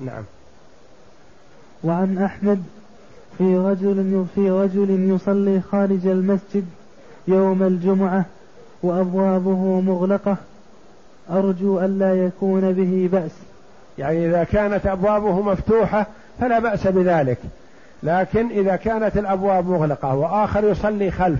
[0.00, 0.22] نعم.
[1.84, 2.62] وعن أحمد
[3.38, 6.64] في رجل في رجل يصلي خارج المسجد
[7.28, 8.24] يوم الجمعة
[8.82, 10.36] وأبوابه مغلقة
[11.30, 13.45] أرجو ألا يكون به بأس.
[13.98, 16.06] يعني إذا كانت أبوابه مفتوحة
[16.40, 17.38] فلا بأس بذلك.
[18.02, 21.38] لكن إذا كانت الأبواب مغلقة وآخر يصلي خلف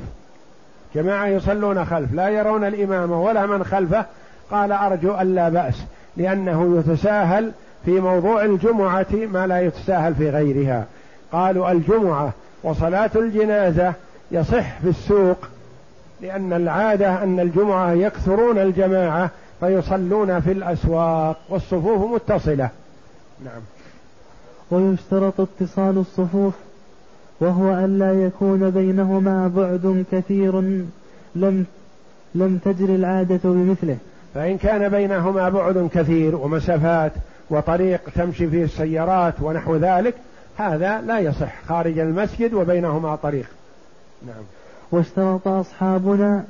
[0.95, 4.05] جماعة يصلون خلف لا يرون الإمام ولا من خلفه
[4.51, 5.85] قال أرجو ألا بأس
[6.16, 7.53] لأنه يتساهل
[7.85, 10.85] في موضوع الجمعة ما لا يتساهل في غيرها.
[11.33, 13.92] قالوا الجمعة وصلاة الجنازة
[14.31, 15.38] يصح في السوق
[16.21, 22.71] لأن العادة أن الجمعة يكثرون الجماعة فيصلون في الأسواق والصفوف متصلة.
[23.45, 23.62] نعم.
[24.71, 26.55] ويشترط اتصال الصفوف
[27.40, 30.61] وهو أن لا يكون بينهما بعد كثير
[31.35, 31.66] لم
[32.35, 33.97] لم تجري العادة بمثله.
[34.35, 37.12] فإن كان بينهما بعد كثير ومسافات
[37.51, 40.14] وطريق تمشي فيه السيارات ونحو ذلك
[40.57, 43.47] هذا لا يصح خارج المسجد وبينهما طريق.
[44.27, 44.45] نعم.
[44.92, 46.45] واشترط أصحابنا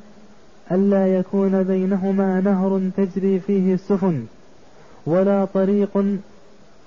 [0.72, 4.24] ألا يكون بينهما نهر تجري فيه السفن
[5.06, 6.04] ولا طريق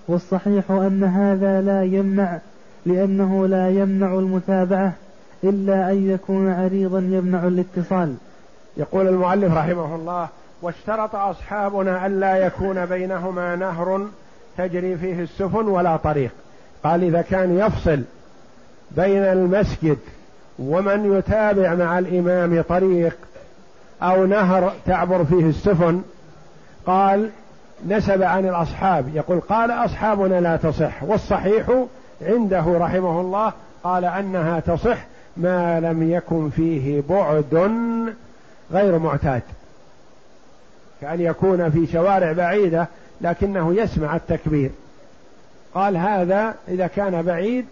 [0.08, 2.39] والصحيح أن هذا لا يمنع
[2.86, 4.94] لأنه لا يمنع المتابعة
[5.44, 8.15] إلا أن يكون عريضا يمنع الاتصال.
[8.78, 10.28] يقول المؤلف رحمه الله
[10.62, 14.08] واشترط أصحابنا ألا يكون بينهما نهر
[14.58, 16.32] تجري فيه السفن ولا طريق.
[16.84, 18.02] قال إذا كان يفصل
[18.92, 19.98] بين المسجد
[20.60, 23.18] ومن يتابع مع الإمام طريق
[24.02, 26.02] أو نهر تعبر فيه السفن
[26.86, 27.30] قال
[27.88, 29.16] نسب عن الأصحاب.
[29.16, 31.04] يقول قال أصحابنا لا تصح.
[31.04, 31.86] والصحيح
[32.22, 34.98] عنده رحمه الله قال أنها تصح
[35.38, 37.72] ما لم يكن فيه بعد
[38.72, 39.42] غير معتاد.
[41.02, 42.88] كأن يكون في شوارع بعيدة
[43.22, 44.72] لكنه يسمع التكبير.
[45.74, 47.66] قال هذا إذا كان بعيد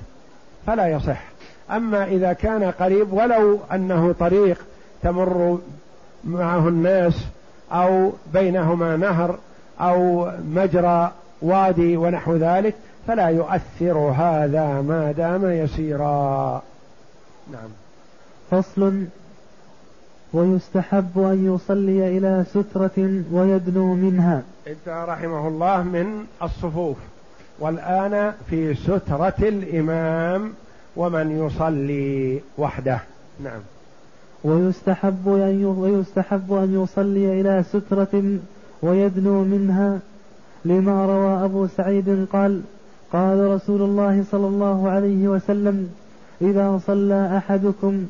[0.68, 1.24] فلا يصح.
[1.72, 4.66] أما إذا كان قريب ولو أنه طريق
[5.04, 5.60] تمر
[6.23, 7.25] معه الناس
[7.71, 9.38] أو بينهما نهر
[9.80, 12.75] أو مجرى وادي ونحو ذلك
[13.08, 16.63] فلا يؤثر هذا ما دام يسيرا.
[17.51, 17.69] نعم.
[18.51, 19.03] فصل.
[20.34, 24.43] ويستحب أن يصلي إلى سترة ويدنو منها.
[24.67, 26.97] انتهى رحمه الله من الصفوف.
[27.60, 30.53] والآن في سترة الإمام
[30.95, 32.99] ومن يصلي وحده.
[33.43, 33.62] نعم.
[34.43, 38.38] ويستحب أن ويستحب أن يصلي إلى سترة
[38.82, 40.00] ويدنو منها.
[40.65, 42.62] لما روى أبو سعيد قال
[43.13, 45.89] قال رسول الله صلى الله عليه وسلم
[46.41, 48.06] إذا صلى أحدكم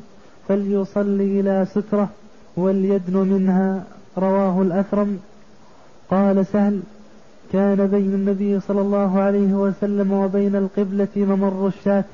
[0.48, 2.08] فليصلي إلى سترة
[2.56, 3.84] وليدن منها.
[4.18, 5.18] رواه الأثرم
[6.10, 6.80] قال سهل
[7.52, 12.04] كان بين النبي صلى الله عليه وسلم وبين القبلة ممر الشاة.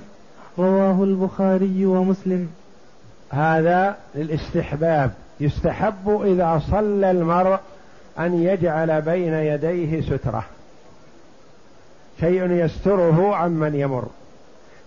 [0.59, 2.48] رواه البخاري ومسلم.
[3.35, 5.11] هذا للاستحباب.
[5.40, 7.59] يستحب إذا صلى المرء
[8.18, 10.44] أن يجعل بين يديه سترة.
[12.20, 14.05] شيء يستره عمن يمر.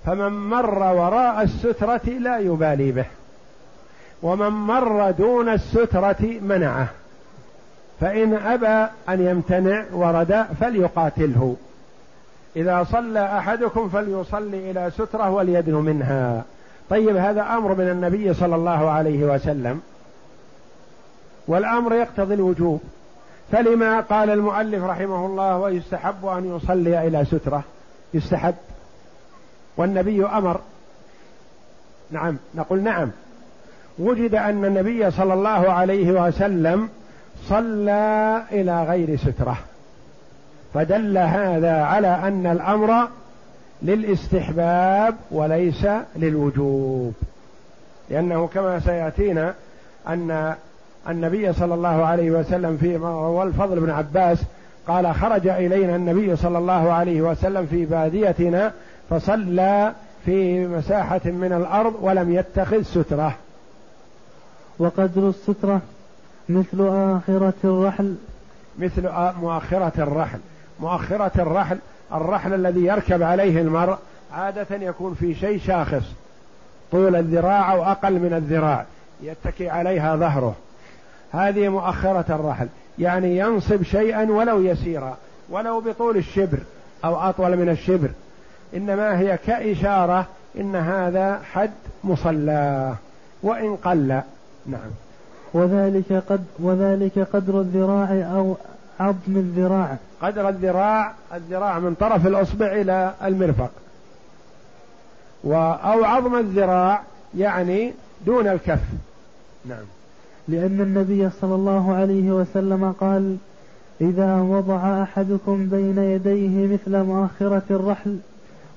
[0.06, 3.06] فمن مر وراء السترة لا يبالي به.
[4.24, 6.88] ومن مر دون السترة منعه.
[8.00, 11.56] فإن أبى أن يمتنع ورد فليقاتله.
[12.56, 16.44] إذا صلى أحدكم فليصلي إلى سترة وليدن منها.
[16.90, 19.82] طيب هذا أمر من النبي صلى الله عليه وسلم
[21.48, 22.82] والأمر يقتضي الوجوب.
[23.52, 27.64] فلما قال المؤلف رحمه الله ويستحب أن يصلي إلى سترة
[28.14, 28.56] يستحب.
[29.78, 30.60] والنبي أمر.
[32.12, 33.12] نعم نقول نعم.
[34.00, 36.90] وجد أن النبي صلى الله عليه وسلم
[37.46, 39.58] صلى إلى غير سترة.
[40.74, 43.08] فدل هذا على أن الأمر
[43.82, 47.14] للاستحباب وليس للوجوب.
[48.10, 49.54] لأنه كما سيأتينا
[50.08, 50.56] أن
[51.10, 54.44] النبي صلى الله عليه وسلم في والفضل بن عباس
[54.88, 58.74] قال خرج إلينا النبي صلى الله عليه وسلم في باديتنا
[59.10, 59.94] فصلى
[60.26, 63.36] في مساحة من الأرض ولم يتخذ سترة.
[64.80, 65.82] وقدر السترة
[66.50, 66.88] مثل
[67.18, 68.16] آخرة الرحل.
[68.80, 69.10] مثل
[69.42, 70.40] مؤخرة الرحل.
[70.80, 71.78] مؤخرة الرحل
[72.14, 73.98] الرحل الذي يركب عليه المرء
[74.34, 76.04] عادة يكون في شيء شاخص
[76.92, 78.86] طول الذراع أو أقل من الذراع
[79.24, 80.56] يتكي عليها ظهره.
[81.32, 82.68] هذه مؤخرة الرحل
[83.00, 85.18] يعني ينصب شيئا ولو يسيرا
[85.50, 86.58] ولو بطول الشبر
[87.06, 88.10] أو أطول من الشبر.
[88.76, 90.26] إنما هي كإشارة
[90.60, 91.72] إن هذا حد
[92.04, 92.94] مصلى
[93.44, 94.22] وإن قل.
[94.66, 94.92] نعم.
[95.54, 98.56] وذلك قد وذلك قدر الذراع أو
[99.00, 103.72] عظم الذراع قدر الذراع الذراع من طرف الأصبع إلى المرفق.
[105.46, 107.02] أو عظم الذراع
[107.38, 107.94] يعني
[108.26, 108.80] دون الكف.
[109.66, 109.86] نعم.
[110.48, 113.38] لأن النبي صلى الله عليه وسلم قال
[114.02, 118.18] إذا وضع أحدكم بين يديه مثل مؤخرة الرحل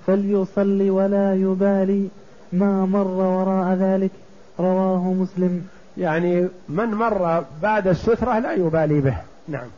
[0.06, 2.08] فليصلي ولا يبالي
[2.52, 4.10] ما مر وراء ذلك
[4.60, 5.66] رواه مسلم.
[5.98, 9.16] يعني من مر بعد السترة لا يبالي به.
[9.48, 9.68] نعم.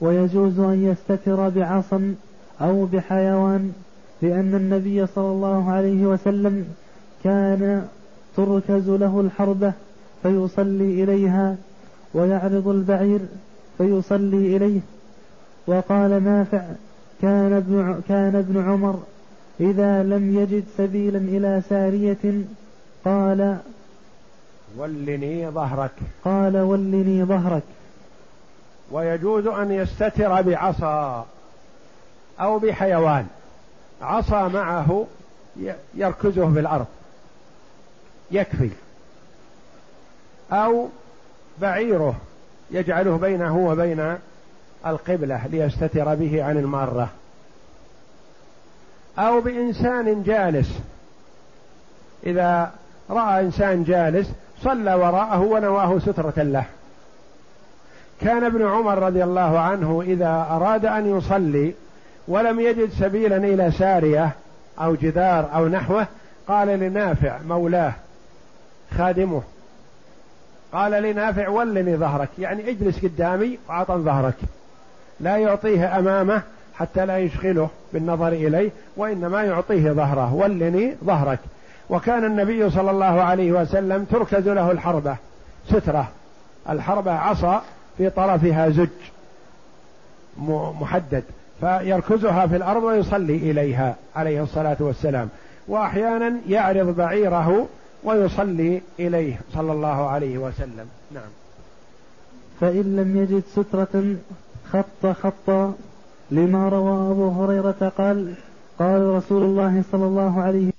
[0.00, 2.14] ويجوز أن يستتر بعصا
[2.60, 3.72] أو بحيوان
[4.22, 6.66] لأن النبي صلى الله عليه وسلم
[7.24, 7.88] كان
[8.36, 9.72] تركز له الحربة
[10.22, 11.56] فيصلي إليها
[12.14, 13.20] ويعرض البعير
[13.78, 14.80] فيصلي إليه.
[15.66, 16.62] وقال نافع
[17.22, 19.02] كان ابن كان ابن عمر
[19.60, 22.44] إذا لم يجد سبيلا إلى سارية
[23.04, 23.56] قال
[24.78, 25.90] ولني ظهرك.
[26.24, 27.62] قال ولني ظهرك.
[28.90, 31.26] ويجوز أن يستتر بعصا
[32.40, 33.26] أو بحيوان.
[34.02, 35.06] عصا معه
[35.94, 36.86] يركزه في الأرض.
[38.30, 38.70] يكفي.
[40.52, 40.88] أو
[41.60, 42.14] بعيره
[42.70, 44.18] يجعله بينه وبين
[44.86, 47.08] القبلة ليستتر به عن المارة.
[49.18, 50.78] أو بإنسان جالس.
[52.26, 52.72] إذا
[53.10, 54.30] رأى إنسان جالس
[54.62, 56.64] صلى وراءه ونواه سترة له.
[58.20, 61.74] كان ابن عمر رضي الله عنه إذا أراد أن يصلي
[62.28, 64.30] ولم يجد سبيلا إلى سارية
[64.80, 66.06] أو جدار أو نحوه
[66.48, 67.92] قال لنافع مولاه
[68.98, 69.42] خادمه.
[70.72, 74.34] قال لنافع ولني ظهرك يعني اجلس قدامي وعطن ظهرك.
[75.20, 76.42] لا يعطيه أمامه
[76.74, 81.38] حتى لا يشغله بالنظر إليه وإنما يعطيه ظهره ولني ظهرك.
[81.90, 85.16] وكان النبي صلى الله عليه وسلم تركز له الحربة
[85.68, 86.08] سترة.
[86.70, 87.62] الحربة عصا
[87.98, 88.88] في طرفها زج
[90.80, 91.24] محدد
[91.60, 95.28] فيركزها في الأرض ويصلي إليها عليه الصلاة والسلام.
[95.68, 97.66] وأحيانا يعرض بعيره
[98.04, 100.86] ويصلي إليه صلى الله عليه وسلم.
[101.14, 101.30] نعم.
[102.60, 104.16] فإن لم يجد سترة
[104.72, 105.74] خط خطا
[106.30, 108.34] لما روى أبو هريرة قال
[108.78, 110.72] قال رسول الله صلى الله عليه وسلم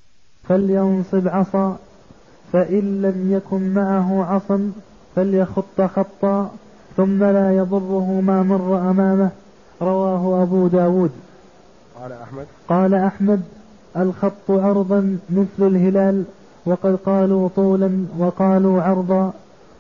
[0.47, 1.77] فلينصب عصا
[2.53, 4.71] فإن لم يكن معه عصا
[5.15, 6.51] فليخط خطا.
[6.99, 9.29] ثم لا يضره ما مر أمامه.
[9.81, 11.12] رواه أبو داود.
[12.01, 12.45] قال أحمد.
[12.67, 13.41] قال أحمد
[13.97, 16.23] الخط عرضا مثل الهلال
[16.65, 19.33] وقد قالوا طولا وقالوا عرضا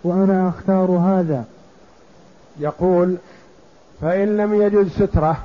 [0.03, 1.43] وأنا أختار هذا.
[2.59, 3.15] يقول
[4.01, 5.37] فإن لم يجد سترة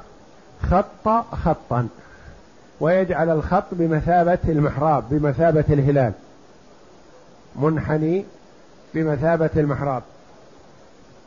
[0.62, 1.88] خط خطا
[2.80, 6.12] ويجعل الخط بمثابة المحراب بمثابة الهلال.
[7.56, 8.24] منحني
[8.94, 10.02] بمثابة المحراب.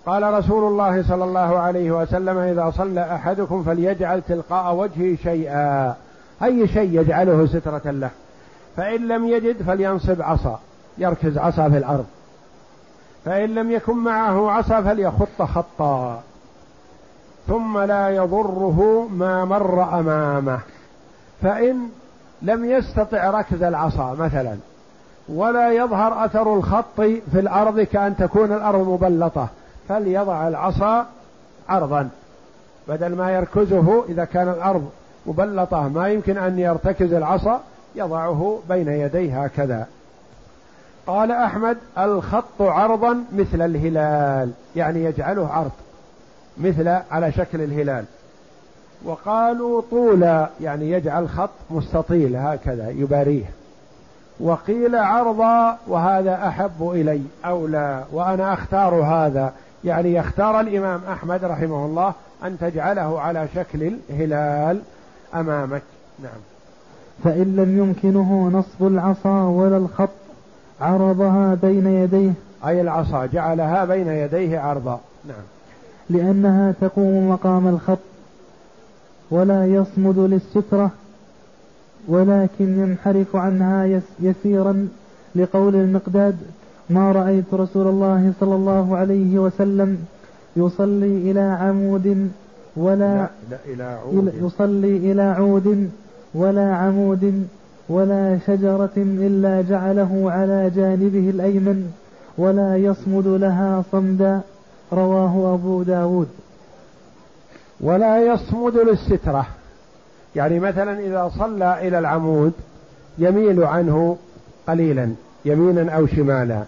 [0.08, 5.96] قال رسول الله صلى الله عليه وسلم إذا صلى أحدكم فليجعل تلقاء وجهه شيئا.
[6.44, 8.10] أي شيء يجعله سترة له.
[8.78, 10.60] فإن لم يجد فلينصب عصا.
[10.98, 12.06] يركز عصا في الأرض.
[13.26, 16.22] فإن لم يكن معه عصا فليخط خطا.
[17.48, 20.60] ثم لا يضره ما مر أمامه.
[21.42, 21.90] فإن
[22.42, 24.56] لم يستطع ركز العصا مثلا.
[25.30, 29.48] ولا يظهر أثر الخط في الأرض كأن تكون الأرض مبلطة.
[29.90, 31.06] فليضع العصا
[31.70, 32.10] عرضا
[32.88, 34.90] بدل ما يركزه إذا كان الأرض
[35.26, 37.62] مبلطة ما يمكن أن يرتكز العصا
[37.96, 39.88] يضعه بين يديه هكذا.
[41.08, 45.72] قال أحمد الخط عرضا مثل الهلال يعني يجعله عرض
[46.58, 48.06] مثل على شكل الهلال.
[49.06, 53.50] وقالوا طولا يعني يجعل خط مستطيل هكذا يباريه.
[54.40, 59.54] وقيل عرضا وهذا أحب إلي أولى وأنا أختار هذا.
[59.84, 62.14] يعني يختار الإمام أحمد رحمه الله
[62.44, 64.82] أن تجعله على شكل الهلال
[65.36, 65.82] أمامك.
[66.24, 66.40] نعم.
[67.24, 70.10] فإن لم يمكنه نصب العصا ولا الخط
[70.82, 72.34] عرضها بين يديه.
[72.68, 75.00] أي العصا جعلها بين يديه عرضا.
[75.28, 75.44] نعم.
[76.10, 78.00] لأنها تقوم مقام الخط
[79.32, 80.92] ولا يصمد للسترة
[82.08, 84.88] ولكن ينحرف عنها يسيرا
[85.36, 86.38] لقول المقداد
[86.90, 90.06] ما رأيت رسول الله صلى الله عليه وسلم
[90.56, 92.32] يصلي إلى عمود
[92.78, 94.34] ولا لا لا إلى عود.
[94.42, 95.90] يصلي إلى عود
[96.34, 97.48] ولا عمود
[97.90, 101.92] ولا شجرة إلا جعله على جانبه الأيمن
[102.38, 104.42] ولا يصمد لها صمدا.
[104.94, 106.28] رواه أبو داود.
[107.82, 109.46] ولا يصمد للسترة.
[110.36, 112.54] يعني مثلا إذا صلى إلى العمود
[113.18, 114.18] يميل عنه
[114.68, 115.10] قليلا
[115.46, 116.64] يمينا أو شمالا.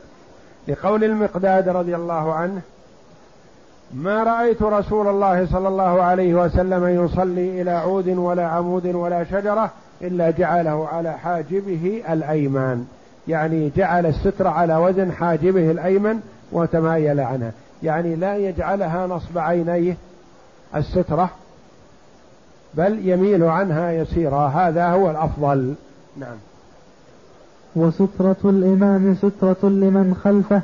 [0.70, 2.62] لقول المقداد رضي الله عنه
[3.94, 9.72] ما رأيت رسول الله صلى الله عليه وسلم يصلي إلى عود ولا عمود ولا شجرة
[10.02, 12.86] إلا جعله على حاجبه الأيمن
[13.28, 16.20] يعني جعل السترة على وزن حاجبه الأيمن
[16.52, 17.52] وتمايل عنها
[17.84, 19.98] يعني لا يجعلها نصب عينيه
[20.76, 21.30] السترة
[22.74, 25.74] بل يميل عنها يسيرا هذا هو الأفضل.
[26.18, 26.38] نعم.
[27.76, 30.62] وسترة الإمام سترة لمن خلفه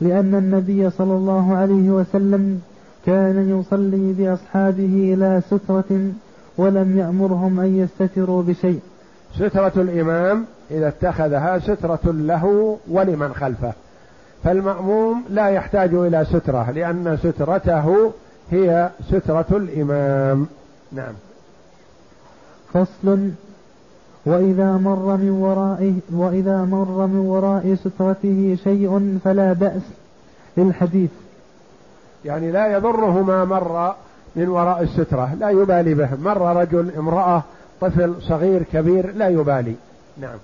[0.00, 2.60] لأن النبي صلى الله عليه وسلم
[3.06, 6.10] كان يصلي بأصحابه إلى سترة
[6.58, 8.80] ولم يأمرهم أن يستتروا بشيء.
[9.34, 13.72] سترة الإمام إذا اتخذها سترة له ولمن خلفه.
[14.44, 18.12] فالمأموم لا يحتاج إلى سترة لأن سترته
[18.50, 20.46] هي سترة الإمام.
[20.92, 21.12] نعم.
[22.72, 23.30] فصل
[24.26, 29.82] وإذا مر من ورائه وإذا مر من وراء سترته شيء فلا بأس
[30.56, 31.10] للحديث.
[32.24, 33.94] يعني لا يضره ما مر
[34.36, 36.08] من وراء السترة لا يبالي به.
[36.22, 37.42] مر رجل امرأة
[37.80, 39.74] طفل صغير كبير لا يبالي.
[40.20, 40.38] نعم.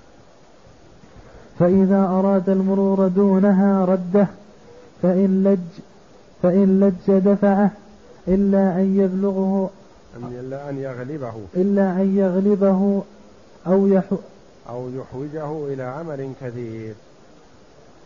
[1.59, 4.27] فإذا أراد المرور دونها رده
[5.01, 5.81] فإن لج
[6.43, 7.71] فإن لج دفعه
[8.27, 9.69] إلا أن يبلغه
[10.17, 11.33] إلا أن يغلبه.
[11.55, 13.03] إلا أن يغلبه
[13.67, 14.17] أو يحو
[14.69, 16.93] أو يحوجه إلى عمل كثير.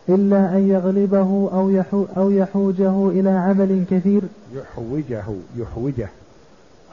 [0.08, 4.22] إلا أن يغلبه أو يحو أو يحوجه إلى عمل كثير.
[4.54, 5.24] يحوجه
[5.56, 6.08] يحوجه.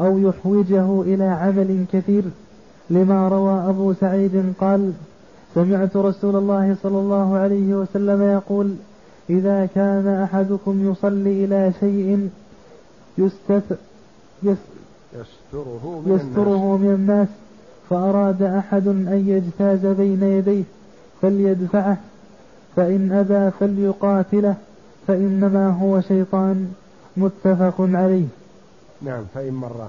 [0.02, 2.24] أو يحوجه إلى عمل كثير.
[2.90, 4.94] لما روى أبو سعيد قال
[5.56, 8.76] سمعت رسول الله صلى الله عليه وسلم يقول
[9.30, 12.30] إذا كان أحدكم يصلي إلى شيء
[13.18, 13.78] يستث
[14.44, 17.28] يستره من يستره من الناس.
[17.92, 20.64] فأراد أحد أن يجتاز بين يديه
[21.22, 21.98] فليدفعه
[22.76, 24.56] فإن أبى فليقاتله
[25.08, 26.72] فإنما هو شيطان
[27.18, 28.26] متفق عليه.
[29.02, 29.88] نعم فإن مر.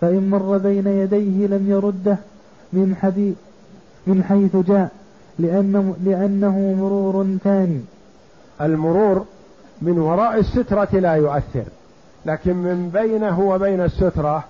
[0.00, 2.16] فإن مر بين يديه لم يرده
[2.72, 3.36] من حديث
[4.06, 4.90] من حيث جاء
[5.38, 7.80] لأنه, لأنه مرور ثاني.
[8.60, 9.24] المرور
[9.82, 11.64] من وراء السترة لا يؤثر
[12.26, 14.44] لكن من بينه وبين السترة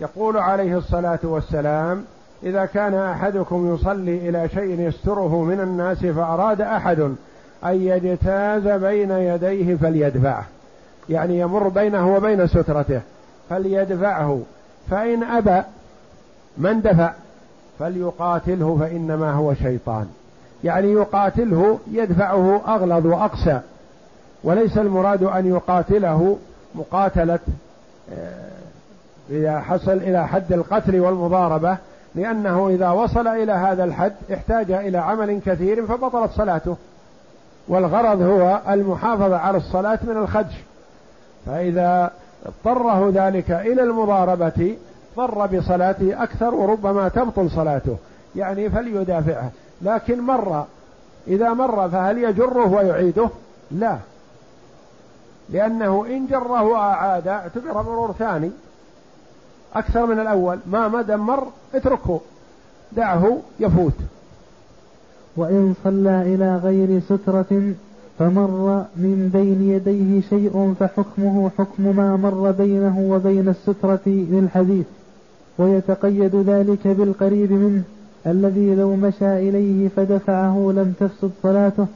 [0.00, 2.04] يقول عليه الصلاة والسلام
[2.42, 7.00] إذا كان أحدكم يصلي إلى شيء يستره من الناس فأراد أحد
[7.64, 10.44] أن يجتاز بين يديه فليدفعه.
[11.08, 13.00] يعني يمر بينه وبين سترته
[13.50, 14.40] فليدفعه.
[14.90, 15.62] فإن أبى
[16.58, 17.12] من دفع
[17.78, 20.06] فليقاتله فإنما هو شيطان.
[20.64, 23.60] يعني يقاتله يدفعه أغلظ وأقسى.
[24.44, 26.38] وليس المراد أن يقاتله
[26.74, 27.38] مقاتلة
[28.12, 28.50] آه،
[29.30, 31.76] إذا حصل إلى حد القتل والمضاربة
[32.14, 36.76] لأنه إذا وصل إلى هذا الحد احتاج إلى عمل كثير فبطلت صلاته.
[37.68, 40.54] والغرض هو المحافظة على الصلاة من الخدش.
[41.46, 42.10] فإذا
[42.46, 44.76] اضطره ذلك إلى المضاربة
[45.16, 47.96] ضر بصلاته أكثر وربما تبطل صلاته.
[48.36, 49.50] يعني فليدافعها
[49.82, 50.64] لكن مر.
[51.28, 53.28] إذا مر فهل يجره ويعيده؟
[53.70, 53.96] لا.
[55.50, 58.50] لأنه إن جره وأعاد اعتبر مرور ثاني.
[59.74, 60.58] أكثر من الأول.
[60.66, 62.20] ما مدى مر اتركه.
[62.92, 63.92] دعه يفوت.
[65.36, 67.74] وإن صلى إلى غير سترة
[68.18, 74.86] فمر من بين يديه شيء فحكمه حكم ما مر بينه وبين السترة للحديث
[75.58, 77.82] ويتقيد ذلك بالقريب منه
[78.26, 81.86] الذي لو مشى إليه فدفعه لم تفسد صلاته.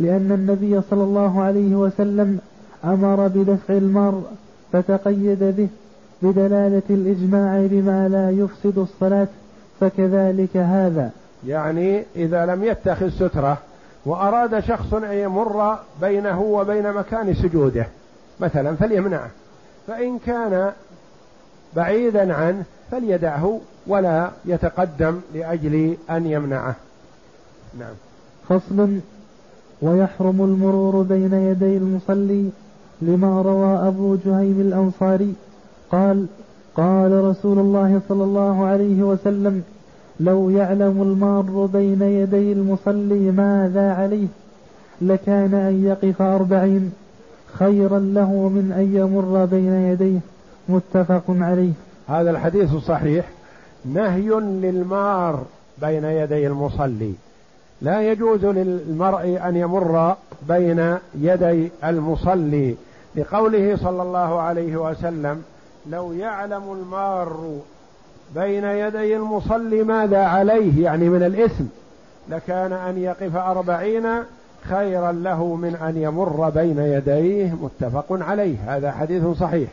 [0.00, 2.38] لأن النبي صلى الله عليه وسلم
[2.84, 4.22] أمر بدفع المار
[4.72, 5.68] فتقيد به.
[6.24, 9.28] بدلالة الإجماع بما لا يفسد الصلاة
[9.80, 11.10] فكذلك هذا.
[11.46, 13.58] يعني إذا لم يتخذ سترة
[14.06, 17.86] وأراد شخص أن يمر بينه وبين مكان سجوده
[18.40, 19.30] مثلا فليمنعه
[19.86, 20.72] فإن كان
[21.76, 26.74] بعيدا عنه فليدعه ولا يتقدم لأجل أن يمنعه.
[27.78, 27.94] نعم.
[28.48, 28.98] فصل
[29.82, 32.50] ويحرم المرور بين يدي المصلي
[33.02, 35.34] لما روى أبو جهيم الأنصاري.
[35.94, 36.26] قال
[36.76, 39.62] قال رسول الله صلى الله عليه وسلم
[40.20, 44.26] لو يعلم المار بين يدي المصلي ماذا عليه
[45.02, 46.92] لكان أن يقف أربعين
[47.58, 50.20] خيرا له من أن يمر بين يديه
[50.68, 51.72] متفق عليه.
[52.08, 53.28] هذا الحديث صحيح.
[53.84, 55.42] نهي للمار
[55.80, 57.12] بين يدي المصلي.
[57.82, 60.14] لا يجوز للمرء أن يمر
[60.48, 62.74] بين يدي المصلي.
[63.16, 65.42] لقوله صلى الله عليه وسلم
[65.90, 67.58] لو يعلم المار
[68.34, 71.64] بين يدي المصلي ماذا عليه يعني من الإثم
[72.28, 74.06] لكان أن يقف أربعين
[74.68, 79.68] خيرا له من أن يمر بين يديه متفق عليه هذا حديث صحيح.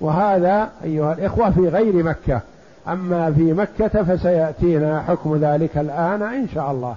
[0.00, 2.40] وهذا أيها الإخوة في غير مكة.
[2.88, 6.94] أما في مكة فسيأتينا حكم ذلك الآن إن شاء الله.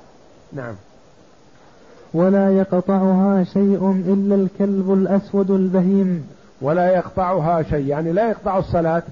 [0.53, 0.75] نعم.
[2.13, 6.27] ولا يقطعها شيء إلا الكلب الأسود البهيم.
[6.61, 7.85] ولا يقطعها شيء.
[7.87, 9.03] يعني لا يقطع الصلاة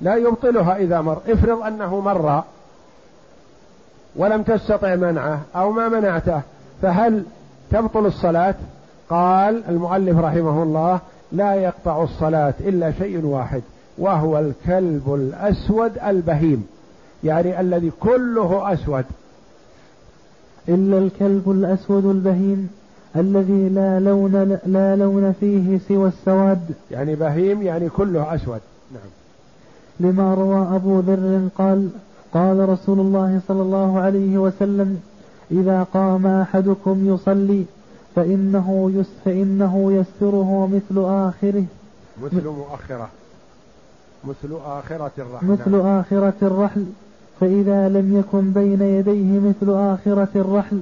[0.00, 1.18] لا يبطلها إذا مر.
[1.28, 2.42] افرض أنه مر
[4.16, 6.40] ولم تستطع منعه أو ما منعته
[6.82, 7.24] فهل
[7.70, 8.54] تبطل الصلاة؟
[9.10, 11.00] قال المؤلف رحمه الله
[11.32, 13.62] لا يقطع الصلاة إلا شيء واحد
[13.98, 16.66] وهو الكلب الأسود البهيم.
[17.24, 19.04] يعني الذي كله أسود.
[20.68, 22.70] إلا الكلب الأسود البهيم.
[23.16, 26.74] الذي لا لون لا لون فيه سوى السواد.
[26.90, 28.60] يعني بهيم يعني كله أسود.
[28.94, 29.10] نعم.
[30.00, 31.88] لما روى أبو ذر قال
[32.34, 35.00] قال رسول الله صلى الله عليه وسلم
[35.50, 37.64] إذا قام أحدكم يصلي
[38.16, 41.64] فإنه يس فإنه يستره مثل آخره.
[42.22, 43.08] مثل مؤخرة.
[44.24, 45.46] مثل آخرة الرحل.
[45.46, 45.80] مثل.
[45.80, 46.84] آخرة الرحل.
[47.40, 50.80] فإذا لم يكن بين يديه مثل آخرة الرحل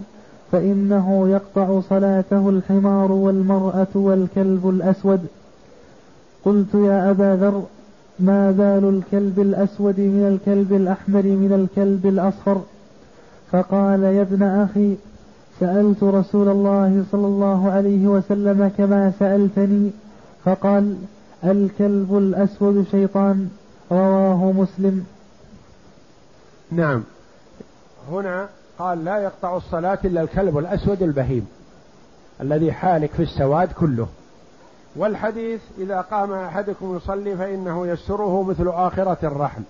[0.52, 5.26] فإنه يقطع صلاته الحمار والمرأة والكلب الأسود.
[6.44, 7.62] قلت يا أبا ذر
[8.20, 12.60] ما بال الكلب الأسود من الكلب الأحمر من الكلب الأصفر؟
[13.52, 14.96] فقال يا ابن أخي
[15.60, 19.90] سألت رسول الله صلى الله عليه وسلم كما سألتني
[20.44, 20.96] فقال
[21.44, 23.48] الكلب الأسود شيطان
[23.92, 25.04] رواه مسلم.
[26.72, 27.02] نعم.
[28.10, 31.48] هنا قال لا يقطع الصلاة إلا الكلب الأسود البهيم
[32.40, 34.08] الذي حالك في السواد كله.
[34.96, 39.62] والحديث إذا قام أحدكم يصلي فإنه يسره مثل آخرة الرحل.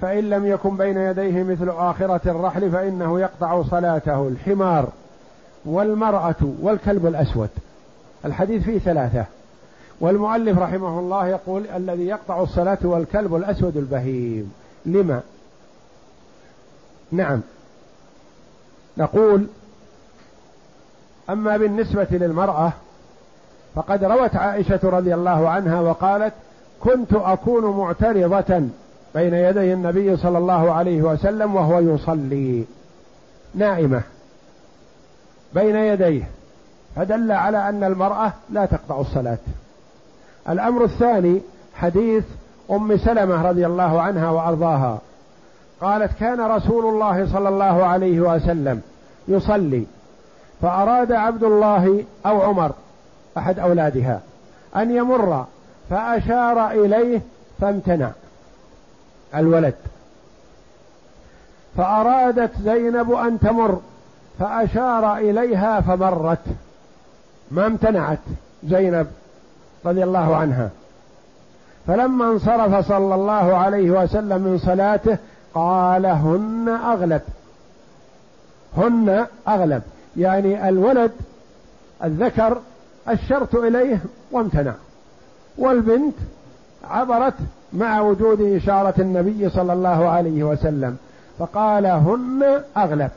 [0.00, 4.88] فإن لم يكن بين يديه مثل آخرة الرحل فإنه يقطع صلاته الحمار
[5.64, 7.50] والمرأة والكلب الأسود.
[8.24, 9.24] الحديث فيه ثلاثة.
[10.00, 14.52] والمؤلف رحمه الله يقول الذي يقطع الصلاة والكلب الأسود البهيم.
[14.86, 15.20] لما؟
[17.12, 17.40] نعم.
[18.98, 19.46] نقول
[21.30, 22.72] أما بالنسبة للمرأة
[23.74, 26.34] فقد روت عائشة رضي الله عنها وقالت
[26.80, 28.68] كنت أكون معترضة
[29.14, 32.64] بين يدي النبي صلى الله عليه وسلم وهو يصلي.
[33.54, 34.02] نائمة.
[35.54, 36.28] بين يديه.
[36.96, 39.38] فدل على أن المرأة لا تقطع الصلاة.
[40.48, 41.40] الأمر الثاني
[41.74, 42.24] حديث
[42.70, 44.98] أم سلمة رضي الله عنها وأرضاها.
[45.84, 48.82] قالت كان رسول الله صلى الله عليه وسلم
[49.28, 49.86] يصلي
[50.62, 52.72] فأراد عبد الله أو عمر
[53.38, 54.20] أحد أولادها
[54.76, 55.44] أن يمر
[55.90, 57.20] فأشار إليه
[57.60, 58.10] فامتنع
[59.34, 59.74] الولد.
[61.76, 63.80] فأرادت زينب أن تمر
[64.38, 66.44] فأشار إليها فمرت.
[67.50, 68.18] ما امتنعت
[68.64, 69.06] زينب
[69.86, 70.70] رضي الله عنها.
[71.86, 75.18] فلما انصرف صلى الله عليه وسلم من صلاته
[75.54, 77.20] قال هن أغلب.
[78.76, 79.82] هن أغلب.
[80.16, 81.12] يعني الولد
[82.04, 82.58] الذكر
[83.08, 84.00] أشرت إليه
[84.32, 84.74] وامتنع.
[85.58, 86.14] والبنت
[86.90, 87.34] عبرت
[87.72, 90.96] مع وجود إشارة النبي صلى الله عليه وسلم
[91.38, 93.10] فقال هن أغلب.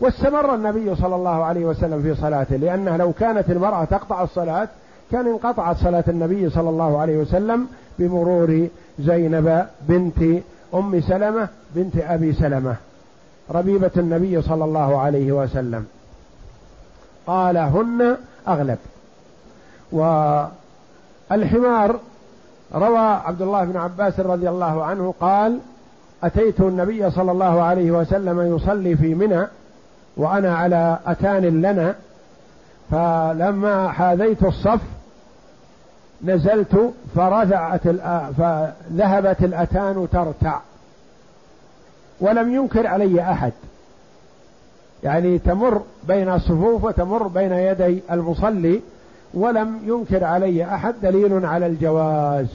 [0.00, 4.68] واستمر النبي صلى الله عليه وسلم في صلاته لأنه لو كانت المرأة تقطع الصلاة
[5.12, 7.66] كان انقطعت صلاة النبي صلى الله عليه وسلم
[7.98, 8.68] بمرور
[8.98, 10.42] زينب بنت
[10.74, 12.76] أم سلمة بنت أبي سلمة
[13.50, 15.86] ربيبة النبي صلى الله عليه وسلم.
[17.26, 18.16] قال هن
[18.48, 18.78] أغلب.
[21.30, 21.98] والحمار
[22.74, 25.58] روى عبد الله بن عباس رضي الله عنه قال
[26.22, 29.46] أتيت النبي صلى الله عليه وسلم يصلي في منى
[30.16, 31.94] وأنا على أتان لنا
[32.90, 34.80] فلما حاذيت الصف
[36.24, 37.88] نزلت فرفعت
[38.38, 40.58] فذهبت الأتان ترتع.
[42.20, 43.52] ولم ينكر علي أحد.
[45.02, 48.80] يعني تمر بين الصفوف وتمر بين يدي المصلي
[49.34, 52.46] ولم ينكر علي أحد دليل على الجواز.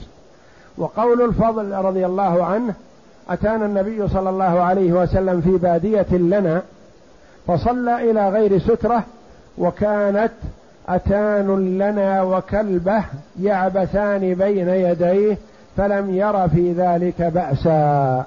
[0.78, 2.74] وقول الفضل رضي الله عنه
[3.30, 6.62] أتانا النبي صلى الله عليه وسلم في بادية لنا
[7.46, 9.04] فصلى إلى غير سترة
[9.58, 10.32] وكانت
[10.94, 13.04] أتان لنا وكلبه
[13.40, 15.38] يعبثان بين يديه
[15.76, 18.24] فلم ير في ذلك بأسا.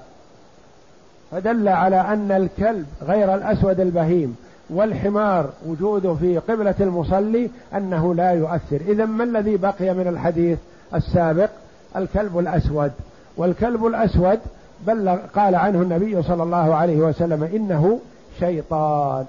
[1.31, 4.35] فدل على أن الكلب غير الأسود البهيم
[4.69, 8.79] والحمار وجوده في قبلة المصلي أنه لا يؤثر.
[8.87, 10.59] إذا ما الذي بقي من الحديث
[10.95, 11.49] السابق؟
[11.95, 12.91] الكلب الأسود.
[13.37, 14.39] والكلب الأسود
[14.87, 17.99] بلغ قال عنه النبي صلى الله عليه وسلم إنه
[18.39, 19.25] شيطان.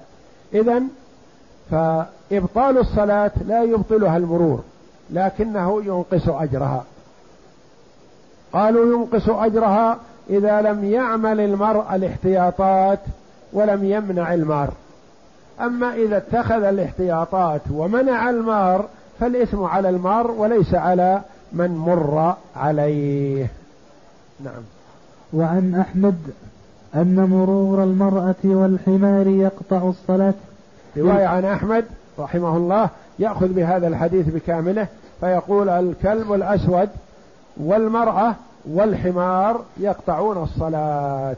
[0.53, 0.81] إذا
[1.71, 4.63] فإبطال الصلاة لا يبطلها المرور
[5.09, 6.83] لكنه ينقص أجرها.
[8.53, 9.97] قالوا ينقص أجرها
[10.29, 12.99] إذا لم يعمل المرء الاحتياطات
[13.53, 14.69] ولم يمنع المار.
[15.61, 18.85] أما إذا اتخذ الاحتياطات ومنع المار
[19.19, 21.21] فالإثم على المار وليس على
[21.53, 23.47] من مر عليه.
[24.39, 24.63] نعم.
[25.33, 26.17] وعن أحمد
[26.95, 30.33] أن مرور المرأة والحمار يقطع الصلاة.
[30.97, 31.85] رواية عن أحمد
[32.19, 32.89] رحمه الله
[33.19, 34.87] يأخذ بهذا الحديث بكامله
[35.19, 36.89] فيقول الكلب الأسود
[37.57, 38.35] والمرأة
[38.65, 41.35] والحمار يقطعون الصلاة.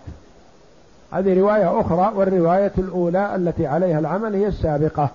[1.12, 5.10] هذه رواية أخرى والرواية الأولى التي عليها العمل هي السابقة.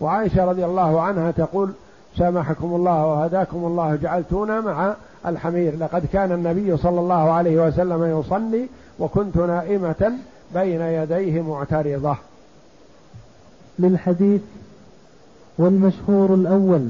[0.00, 1.72] وعائشة رضي الله عنها تقول
[2.18, 4.94] سامحكم الله وهداكم الله جعلتونا مع
[5.26, 5.76] الحمير.
[5.78, 10.12] لقد كان النبي صلى الله عليه وسلم يصلي وكنت نائمة
[10.54, 12.16] بين يديه معترضة.
[13.78, 14.40] للحديث
[15.58, 16.88] والمشهور الأول.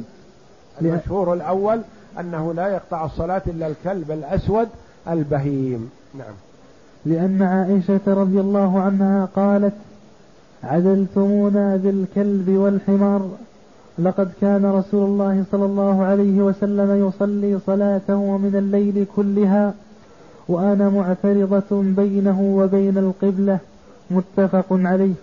[0.80, 1.80] المشهور الأول
[2.20, 4.68] أنه لا يقطع الصلاة إلا الكلب الأسود
[5.08, 5.90] البهيم.
[6.14, 6.34] نعم.
[7.06, 9.74] لأن عائشة رضي الله عنها قالت
[10.64, 13.30] عدلتمونا بالكلب والحمار
[13.98, 19.74] لقد كان رسول الله صلى الله عليه وسلم يصلي صلاته من الليل كلها
[20.48, 23.58] وأنا معترضة بينه وبين القبلة
[24.10, 25.14] متفق عليه.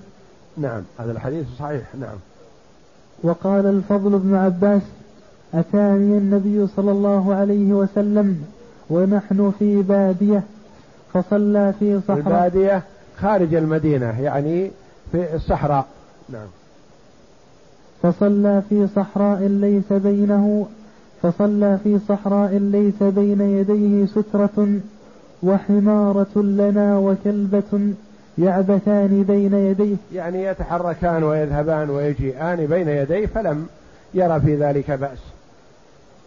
[0.58, 2.16] نعم هذا الحديث صحيح نعم.
[3.24, 4.82] وقال الفضل بن عباس
[5.54, 8.42] أتاني النبي صلى الله عليه وسلم
[8.90, 10.44] ونحن في بادية
[11.14, 12.18] فصلى في صحراء.
[12.18, 12.84] البادية
[13.18, 14.72] خارج المدينة يعني
[15.12, 15.86] في الصحراء.
[16.30, 16.48] نعم.
[18.04, 20.68] فصلى في صحراء ليس بينه
[21.22, 24.80] فصلى في صحراء ليس بين يديه سترة
[25.44, 27.94] وحمارة لنا وكلبة
[28.38, 29.96] يعبثان بين يديه.
[30.14, 33.68] يعني يتحركان ويذهبان ويجيئان بين يديه فلم
[34.14, 35.20] يرى في ذلك بأس.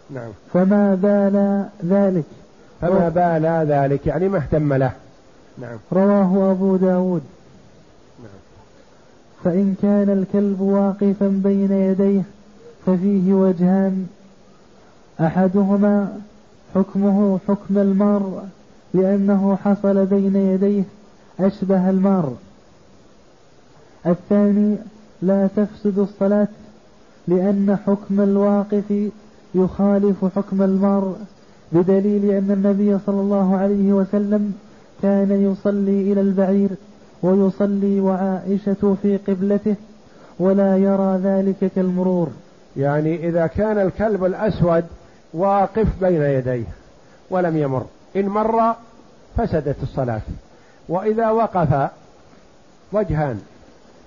[0.09, 0.31] نعم.
[0.53, 2.25] فما بال ذلك؟
[2.81, 4.91] فما بال ذلك؟ يعني ما اهتم له.
[5.57, 5.77] نعم.
[5.93, 7.23] رواه أبو داود.
[8.19, 8.39] نعم.
[9.43, 12.21] فإن كان الكلب واقفا بين يديه
[12.85, 14.07] ففيه وجهان
[15.19, 16.19] أحدهما
[16.75, 18.43] حكمه حكم المار
[18.93, 20.83] لأنه حصل بين يديه
[21.39, 22.33] أشبه المار.
[24.05, 24.75] الثاني
[25.21, 26.47] لا تفسد الصلاة
[27.27, 29.09] لأن حكم الواقف
[29.55, 31.15] يخالف حكم المار
[31.71, 34.53] بدليل أن النبي صلى الله عليه وسلم
[35.01, 36.69] كان يصلي إلى البعير
[37.23, 39.75] ويصلي وعائشة في قبلته
[40.39, 42.27] ولا يرى ذلك كالمرور.
[42.77, 44.83] يعني إذا كان الكلب الأسود
[45.33, 46.65] واقف بين يديه
[47.29, 48.75] ولم يمر إن مر
[49.37, 50.21] فسدت الصلاة.
[50.89, 51.89] وإذا وقف
[52.91, 53.41] وجهان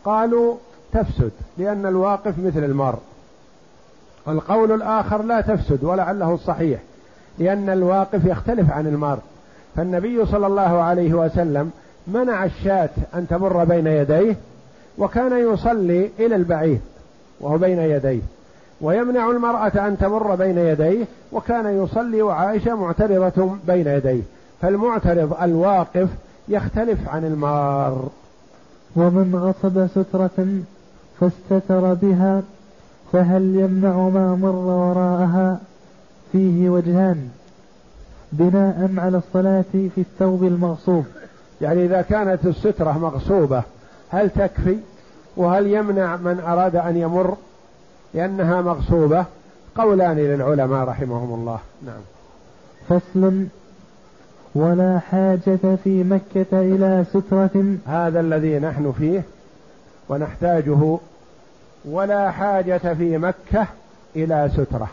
[0.05, 0.57] قالوا
[0.93, 2.99] تفسد لأن الواقف مثل المار
[4.29, 6.81] القول الآخر لا تفسد ولعله الصحيح
[7.39, 9.19] لأن الواقف يختلف عن المار
[9.77, 11.71] فالنبي صلى الله عليه وسلم
[12.07, 14.37] منع الشاة أن تمر بين يديه
[14.99, 16.79] وكان يصلي إلى البعير
[17.41, 18.21] وهو بين يديه.
[18.81, 24.23] ويمنع المرأة أن تمر بين يديه وكان يصلي وعائشة معترضة بين يديه.
[24.63, 26.09] فالمعترض الواقف
[26.49, 28.09] يختلف عن المار.
[28.97, 30.47] ومن غصب سترة
[31.21, 32.43] فاستتر بها
[33.13, 35.61] فهل يمنع ما مر وراءها؟
[36.33, 37.29] فيه وجهان
[38.33, 41.05] بناء على الصلاة في الثوب المغصوب.
[41.61, 43.63] يعني إذا كانت السترة مغصوبة
[44.11, 44.79] هل تكفي؟
[45.37, 47.37] وهل يمنع من أراد أن يمر؟
[48.15, 49.25] لأنها مغصوبة.
[49.77, 51.59] قولان للعلماء رحمهم الله.
[51.87, 52.01] نعم.
[52.89, 53.47] فصل
[54.55, 57.77] ولا حاجة في مكة إلى سترة.
[57.87, 59.23] هذا الذي نحن فيه
[60.09, 60.99] ونحتاجه
[61.85, 63.67] ولا حاجة في مكة
[64.17, 64.89] إلى سترة.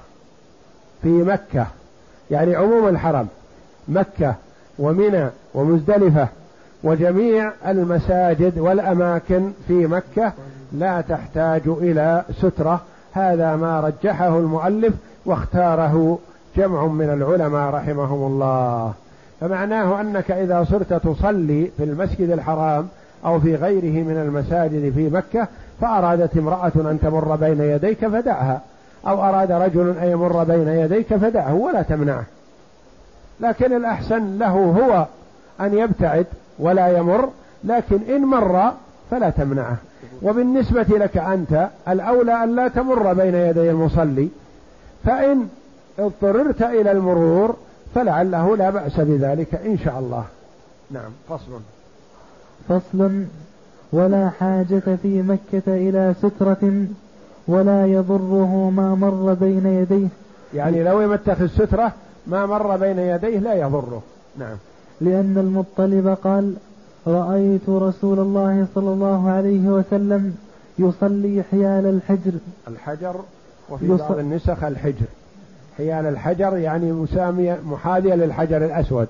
[1.02, 1.68] في مكة
[2.32, 3.28] يعني عموم الحرم
[3.88, 4.36] مكة
[4.80, 6.28] ومنى ومزدلفة
[6.84, 10.34] وجميع المساجد والأماكن في مكة
[10.72, 12.82] لا تحتاج إلى سترة.
[13.14, 14.94] هذا ما رجحه المؤلف
[15.26, 16.20] واختاره
[16.58, 18.94] جمع من العلماء رحمهم الله.
[19.42, 22.88] فمعناه أنك إذا صرت تصلي في المسجد الحرام
[23.26, 25.48] أو في غيره من المساجد في مكة
[25.82, 28.62] فأرادت امرأة أن تمر بين يديك فدعها.
[29.08, 32.24] أو أراد رجل أن يمر بين يديك فدعه ولا تمنعه.
[33.40, 35.06] لكن الأحسن له هو
[35.66, 36.26] أن يبتعد
[36.60, 37.30] ولا يمر
[37.64, 38.72] لكن إن مر
[39.12, 39.78] فلا تمنعه.
[40.22, 44.30] وبالنسبة لك أنت الأولى أن لا تمر بين يدي المصلي.
[45.04, 45.48] فإن
[46.00, 47.56] اضطررت إلى المرور
[47.96, 50.24] فلعله لا بأس بذلك إن شاء الله.
[50.92, 51.60] نعم فصل.
[52.70, 53.24] فصل.
[53.92, 56.86] ولا حاجة في مكة إلى سترة
[57.48, 60.08] ولا يضره ما مر بين يديه.
[60.54, 61.94] يعني لو يمتخذ سترة
[62.28, 64.02] ما مر بين يديه لا يضره.
[64.38, 64.58] نعم.
[65.02, 66.54] لأن المطلب قال
[67.08, 70.36] رأيت رسول الله صلى الله عليه وسلم
[70.80, 72.32] يصلي حيال الحجر.
[72.68, 73.16] الحجر
[73.70, 74.02] وفي يص...
[74.02, 75.06] بعض النسخ الحجر.
[75.78, 79.08] حيال الحجر يعني مسامية محاذية للحجر الأسود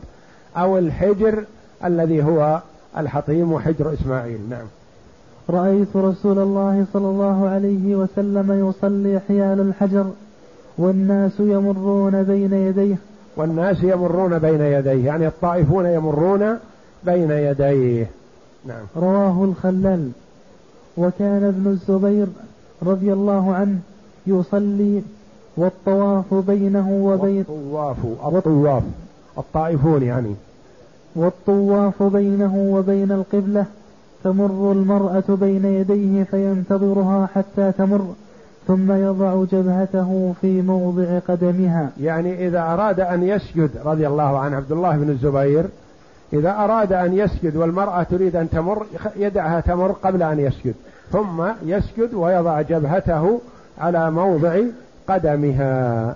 [0.58, 1.44] أو الحجر
[1.86, 2.62] الذي هو
[2.98, 4.40] الحطيم وحجر إسماعيل.
[4.50, 4.66] نعم.
[5.50, 10.06] رأيت رسول الله صلى الله عليه وسلم يصلي حيال الحجر
[10.78, 12.96] والناس يمرون بين يديه.
[13.38, 16.58] والناس يمرون بين يديه يعني الطائفون يمرون
[17.04, 18.08] بين يديه.
[18.66, 18.84] نعم.
[18.98, 20.10] رواه الخلال.
[20.98, 22.28] وكان ابن الزبير
[22.84, 23.80] رضي الله عنه
[24.28, 25.02] يصلي
[25.58, 27.98] والطواف بينه وبين والطواف
[28.36, 28.84] الطواف.
[29.38, 30.36] الطائفون يعني.
[31.16, 33.66] والطواف بينه وبين القبلة
[34.24, 38.06] تمر المرأة بين يديه فينتظرها حتى تمر
[38.68, 41.90] ثم يضع جبهته في موضع قدمها.
[42.02, 45.66] يعني إذا أراد أن يسجد رضي الله عنه عبد الله بن الزبير
[46.34, 48.86] إذا أراد أن يسجد والمرأة تريد أن تمر
[49.16, 50.76] يدعها تمر قبل أن يسجد
[51.12, 53.40] ثم يسجد ويضع جبهته
[53.80, 54.60] على موضع
[55.08, 56.16] قدمها.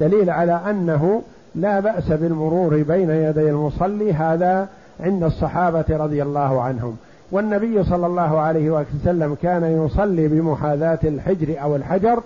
[0.00, 1.22] دليل على أنه
[1.54, 4.68] لا بأس بالمرور بين يدي المصلي هذا
[5.00, 6.96] عند الصحابة رضي الله عنهم.
[7.32, 12.22] والنبي صلى الله عليه وسلم كان يصلي بمحاذاة الحجر أو الحجر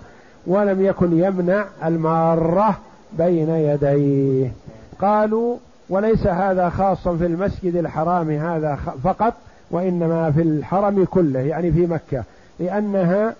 [0.47, 2.77] ولم يكن يمنع المارة
[3.19, 4.53] بين يديه.
[5.01, 5.57] قالوا
[5.89, 9.35] وليس هذا خاصا في المسجد الحرام هذا فقط
[9.71, 12.25] وإنما في الحرم كله يعني في مكة
[12.61, 13.35] لأنها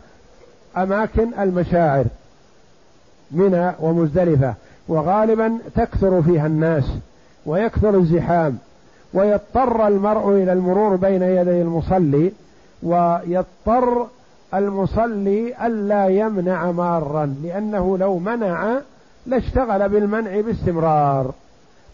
[0.77, 2.05] أماكن المشاعر.
[3.31, 4.55] منى ومزدلفة
[4.89, 6.85] وغالبا تكثر فيها الناس
[7.47, 8.59] ويكثر الزحام
[9.15, 12.33] ويضطر المرء إلى المرور بين يدي المصلي
[12.83, 14.07] ويضطر
[14.55, 18.79] المصلي ألا يمنع مارا لأنه لو منع
[19.27, 21.35] لاشتغل بالمنع باستمرار.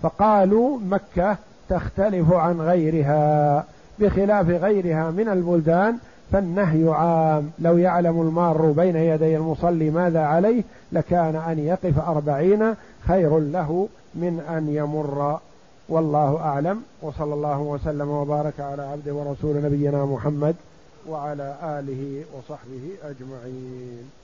[0.02, 1.36] فقالوا مكة
[1.68, 3.64] تختلف عن غيرها
[3.98, 5.96] بخلاف غيرها من البلدان
[6.32, 7.50] فالنهي عام.
[7.58, 10.62] لو يعلم المار بين يدي المصلي ماذا عليه
[10.92, 12.74] لكان أن يقف أربعين
[13.08, 15.38] خير له من أن يمر.
[15.88, 16.82] والله أعلم.
[17.02, 20.54] وصلى الله وسلم وبارك على عبد ورسول نبينا محمد
[21.08, 24.21] وعلى آله وصحبه أجمعين.